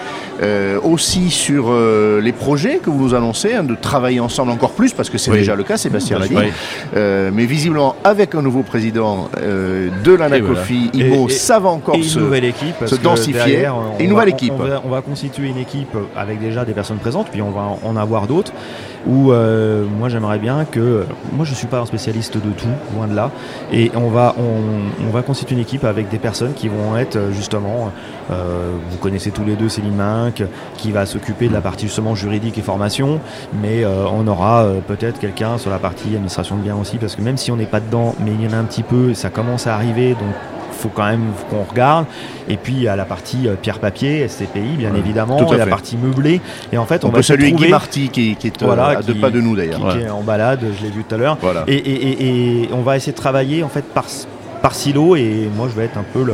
euh, 0.42 0.80
aussi 0.82 1.30
sur 1.30 1.72
les 1.74 2.32
projets 2.32 2.78
que 2.78 2.90
vous 2.90 3.04
nous 3.04 3.14
annoncez, 3.14 3.54
hein, 3.54 3.64
de 3.64 3.74
travailler 3.74 4.20
ensemble 4.20 4.50
encore 4.50 4.72
plus, 4.72 4.92
parce 4.92 5.10
que 5.10 5.18
c'est 5.18 5.30
déjà 5.30 5.54
le 5.54 5.62
cas, 5.62 5.76
Sébastien 5.76 6.18
l'a 6.18 6.28
dit, 6.28 6.36
mais 6.94 7.46
visiblement 7.46 7.96
avec 8.04 8.34
un 8.34 8.42
nouveau 8.42 8.62
président 8.62 9.28
de 9.36 10.12
l'ANACOFI, 10.12 10.90
IMO, 10.94 11.28
ça 11.28 11.58
va 11.58 11.68
encore 11.68 11.96
se, 11.96 12.94
densifier. 12.96 13.68
et 13.98 14.04
une 14.04 14.10
nouvelle 14.10 14.28
équipe. 14.28 14.52
On 14.58 14.62
va, 14.62 14.82
on 14.84 14.88
va 14.88 15.02
constituer 15.02 15.48
une 15.48 15.58
équipe 15.58 15.96
avec 16.16 16.40
déjà 16.40 16.64
des 16.64 16.72
personnes 16.72 16.98
présentes, 16.98 17.28
puis 17.30 17.42
on 17.42 17.50
va 17.50 17.76
en 17.82 17.96
avoir 17.96 18.26
d'autres. 18.26 18.52
Où 19.06 19.32
moi 19.98 20.08
j'aimerais 20.08 20.38
bien 20.38 20.64
que, 20.64 21.04
moi 21.32 21.44
je 21.44 21.54
suis 21.54 21.66
pas 21.66 21.80
un 21.80 21.86
spécialiste 21.86 22.36
de 22.36 22.50
tout, 22.50 22.66
loin 22.94 23.06
de 23.06 23.14
là, 23.14 23.30
et 23.72 23.90
on 23.94 24.08
va, 24.08 24.34
on, 24.38 25.10
va 25.10 25.22
constituer 25.22 25.54
une 25.54 25.60
équipe 25.60 25.84
avec 25.84 26.08
des 26.08 26.18
personnes 26.18 26.52
qui 26.54 26.68
vont 26.68 26.96
être 26.96 27.18
justement, 27.32 27.92
vous 28.30 28.98
connaissez 29.00 29.30
tous 29.30 29.44
les 29.44 29.56
deux 29.56 29.68
Céline 29.68 29.94
Minck, 29.94 30.42
qui 30.76 30.92
va 30.92 31.06
s'occuper 31.06 31.48
de 31.48 31.52
la 31.52 31.60
partie 31.60 31.86
justement 31.86 32.14
juridique 32.14 32.58
et 32.58 32.62
formation, 32.62 33.20
mais 33.62 33.84
on 33.86 34.26
aura 34.26 34.66
peut-être 34.86 35.18
quelqu'un 35.18 35.58
sur 35.58 35.70
la 35.70 35.78
partie 35.78 36.14
administration 36.14 36.56
de 36.56 36.62
biens 36.62 36.76
aussi, 36.76 36.96
parce 36.96 37.16
que 37.16 37.22
même 37.22 37.36
si 37.36 37.50
on 37.50 37.56
n'est 37.56 37.66
pas 37.66 37.80
dedans, 37.80 38.14
mais 38.24 38.32
il 38.32 38.42
y 38.42 38.48
en 38.48 38.52
a 38.52 38.58
un 38.58 38.64
petit 38.64 38.82
peu, 38.82 39.14
ça 39.14 39.30
commence 39.30 39.66
à 39.66 39.74
arriver, 39.74 40.10
donc 40.10 40.34
faut 40.84 40.90
quand 40.94 41.06
même 41.06 41.32
qu'on 41.48 41.62
regarde. 41.62 42.06
Et 42.48 42.56
puis 42.56 42.88
à 42.88 42.96
la 42.96 43.04
partie 43.04 43.48
euh, 43.48 43.54
pierre-papier, 43.54 44.28
SCPI, 44.28 44.76
bien 44.76 44.94
évidemment, 44.94 45.52
et 45.52 45.56
la 45.56 45.66
partie 45.66 45.96
meublée. 45.96 46.40
Et 46.72 46.78
en 46.78 46.84
fait, 46.84 47.04
on, 47.04 47.08
va 47.08 47.16
peut 47.16 47.22
saluer 47.22 47.52
Guy 47.52 47.68
Marty 47.68 48.08
qui, 48.10 48.30
est 48.30 48.62
euh, 48.62 48.66
voilà, 48.66 48.96
de 48.96 49.12
pas 49.14 49.30
de 49.30 49.40
nous 49.40 49.56
d'ailleurs. 49.56 49.92
Qui, 49.92 50.00
est 50.00 50.10
en 50.10 50.22
balade, 50.22 50.60
je 50.78 50.84
l'ai 50.84 50.90
vu 50.90 51.04
tout 51.04 51.14
à 51.14 51.18
l'heure. 51.18 51.38
Et, 51.66 52.62
et, 52.62 52.68
on 52.72 52.82
va 52.82 52.96
essayer 52.96 53.12
de 53.12 53.16
travailler 53.16 53.62
en 53.62 53.68
fait 53.68 53.84
par, 53.84 54.04
par 54.64 54.74
silo. 54.74 55.14
Et 55.14 55.50
moi, 55.54 55.68
je 55.70 55.78
vais 55.78 55.84
être 55.84 55.98
un 55.98 56.06
peu 56.10 56.24
le 56.24 56.32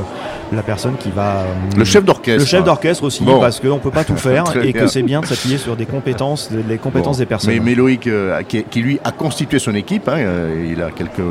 la 0.52 0.62
personne 0.62 0.96
qui 0.98 1.10
va. 1.10 1.40
Euh, 1.40 1.44
le 1.76 1.84
chef 1.84 2.04
d'orchestre. 2.04 2.40
Le 2.40 2.46
chef 2.46 2.64
d'orchestre 2.64 3.04
aussi, 3.04 3.24
parce 3.24 3.60
qu'on 3.60 3.74
ne 3.74 3.78
peut 3.78 3.90
pas 3.90 4.04
tout 4.04 4.16
faire 4.28 4.44
et 4.62 4.72
que 4.72 4.86
c'est 4.86 5.02
bien 5.02 5.20
de 5.20 5.26
s'appuyer 5.26 5.58
sur 5.58 5.76
des 5.76 5.86
compétences, 5.86 6.50
les 6.68 6.78
compétences 6.78 7.18
des 7.18 7.26
personnes. 7.26 7.58
Mais, 7.62 7.74
Loïc, 7.74 8.06
euh, 8.06 8.42
qui, 8.42 8.82
lui 8.82 8.98
a 9.04 9.12
constitué 9.12 9.58
son 9.58 9.74
équipe, 9.74 10.08
hein, 10.08 10.18
euh, 10.18 10.72
il 10.72 10.82
a 10.82 10.90
quelques 10.90 11.22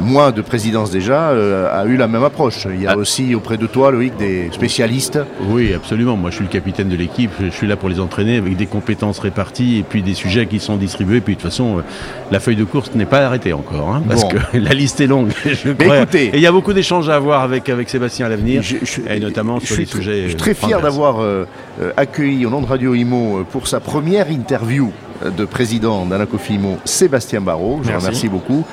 mois 0.00 0.32
de 0.32 0.42
présidence 0.42 0.90
déjà, 0.90 1.28
a 1.28 1.84
eu 1.86 1.96
la 1.96 2.08
même 2.08 2.24
approche. 2.24 2.66
Il 2.72 2.82
y 2.82 2.86
a 2.86 2.92
ah. 2.92 2.96
aussi 2.96 3.34
auprès 3.34 3.56
de 3.56 3.66
toi, 3.66 3.90
Loïc, 3.90 4.16
des 4.16 4.48
spécialistes. 4.52 5.18
Oui, 5.48 5.72
absolument. 5.74 6.16
Moi, 6.16 6.30
je 6.30 6.36
suis 6.36 6.44
le 6.44 6.50
capitaine 6.50 6.88
de 6.88 6.96
l'équipe. 6.96 7.30
Je 7.40 7.50
suis 7.50 7.66
là 7.66 7.76
pour 7.76 7.88
les 7.88 8.00
entraîner 8.00 8.36
avec 8.36 8.56
des 8.56 8.66
compétences 8.66 9.18
réparties 9.18 9.78
et 9.78 9.82
puis 9.82 10.02
des 10.02 10.14
sujets 10.14 10.46
qui 10.46 10.60
sont 10.60 10.76
distribués. 10.76 11.20
Puis 11.20 11.36
de 11.36 11.40
toute 11.40 11.50
façon, 11.50 11.82
la 12.30 12.40
feuille 12.40 12.56
de 12.56 12.64
course 12.64 12.90
n'est 12.94 13.06
pas 13.06 13.24
arrêtée 13.24 13.52
encore, 13.52 13.94
hein, 13.94 14.02
parce 14.06 14.24
que 14.24 14.36
la 14.56 14.74
liste 14.74 15.00
est 15.00 15.06
longue. 15.06 15.30
Je 15.44 15.70
Écoutez, 15.70 16.29
et 16.32 16.36
il 16.36 16.40
y 16.42 16.46
a 16.46 16.52
beaucoup 16.52 16.72
d'échanges 16.72 17.08
à 17.08 17.16
avoir 17.16 17.42
avec, 17.42 17.68
avec 17.68 17.88
Sébastien 17.88 18.26
à 18.26 18.28
l'avenir 18.28 18.62
et 19.08 19.20
notamment 19.20 19.60
sur 19.60 19.76
les 19.76 19.86
sujets. 19.86 20.22
Je 20.22 20.28
suis 20.28 20.36
très 20.36 20.54
fier 20.54 20.80
d'avoir 20.80 21.20
euh, 21.20 21.44
euh, 21.80 21.92
accueilli 21.96 22.46
au 22.46 22.50
nom 22.50 22.60
de 22.60 22.66
Radio 22.66 22.94
Imo 22.94 23.38
euh, 23.38 23.44
pour 23.44 23.66
sa 23.66 23.80
première 23.80 24.30
interview 24.30 24.92
de 25.24 25.44
président 25.44 26.06
d'Anacofi 26.06 26.54
Imo, 26.54 26.78
Sébastien 26.84 27.40
Barrault. 27.40 27.80
Je 27.82 27.92
remercie 27.92 28.28
beaucoup. 28.28 28.64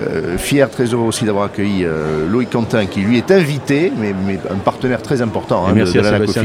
Euh, 0.00 0.38
fier, 0.38 0.70
très 0.70 0.84
heureux 0.84 1.06
aussi 1.06 1.24
d'avoir 1.24 1.46
accueilli 1.46 1.84
euh, 1.84 2.28
Loïc 2.28 2.50
Quentin, 2.50 2.86
qui 2.86 3.00
lui 3.00 3.18
est 3.18 3.30
invité, 3.30 3.92
mais, 3.96 4.14
un 4.50 4.56
partenaire 4.56 5.02
très 5.02 5.22
important 5.22 5.66
hein, 5.66 5.72
merci 5.74 5.94
de, 5.94 6.00
à 6.00 6.04
Sébastien 6.04 6.42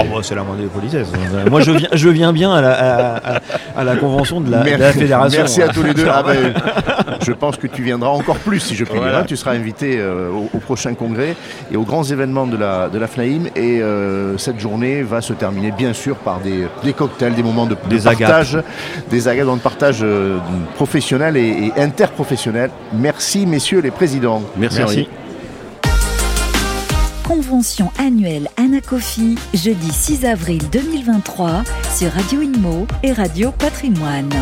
oh, 0.00 0.22
c'est 0.22 0.34
la 0.34 0.42
moindre 0.42 0.62
des 0.62 0.68
politesses. 0.68 1.08
Moi, 1.50 1.60
je 1.60 1.72
viens, 1.72 1.88
je 1.92 2.08
viens 2.08 2.32
bien 2.32 2.52
à 2.52 2.60
la, 2.60 3.40
à, 3.76 3.84
la 3.84 3.96
convention 3.96 4.40
de 4.40 4.50
la, 4.50 4.64
fédération. 4.92 5.40
Merci 5.40 5.62
à 5.62 5.68
tous 5.68 5.82
les 5.82 5.94
deux. 5.94 6.06
Ah 6.10 6.22
ben, 6.26 6.54
je 7.20 7.32
pense 7.32 7.56
que 7.56 7.66
tu 7.66 7.82
viendras 7.82 8.10
encore 8.10 8.38
plus, 8.38 8.60
si 8.60 8.74
je 8.74 8.84
puis 8.84 8.98
dire. 8.98 9.16
Hein. 9.16 9.24
Tu 9.26 9.36
seras 9.36 9.52
invité 9.52 9.98
euh, 9.98 10.30
au, 10.30 10.58
prochain 10.58 10.94
congrès 10.94 11.36
et 11.70 11.76
aux 11.76 11.84
grands 11.84 12.04
événements 12.04 12.46
de 12.46 12.56
la, 12.56 12.88
de 12.88 12.98
la 12.98 13.06
FNAIM. 13.06 13.46
Et 13.54 13.80
cette 14.38 14.58
journée 14.58 15.02
va 15.02 15.20
se 15.20 15.32
terminer, 15.32 15.72
bien 15.72 15.92
sûr, 15.92 16.16
par 16.16 16.40
des, 16.40 16.66
des 16.82 16.92
cocktails, 16.92 17.34
des 17.34 17.42
moments 17.42 17.66
de, 17.66 17.74
partage, 17.74 18.58
des 19.10 19.28
agates, 19.28 19.46
de 19.46 19.58
partage 19.58 20.04
professionnel 20.74 21.36
et, 21.36 21.72
et 21.76 21.80
interprofessionnel. 21.80 22.70
Merci, 22.92 23.46
messieurs 23.46 23.80
les 23.80 23.90
présidents. 23.90 24.42
Merci. 24.56 25.08
Convention 27.26 27.90
annuelle 27.98 28.48
Anacofi, 28.56 29.36
jeudi 29.52 29.90
6 29.90 30.24
avril 30.24 30.62
2023 30.70 31.64
sur 31.94 32.10
Radio 32.12 32.40
Inmo 32.40 32.86
et 33.02 33.12
Radio 33.12 33.52
Patrimoine. 33.52 34.32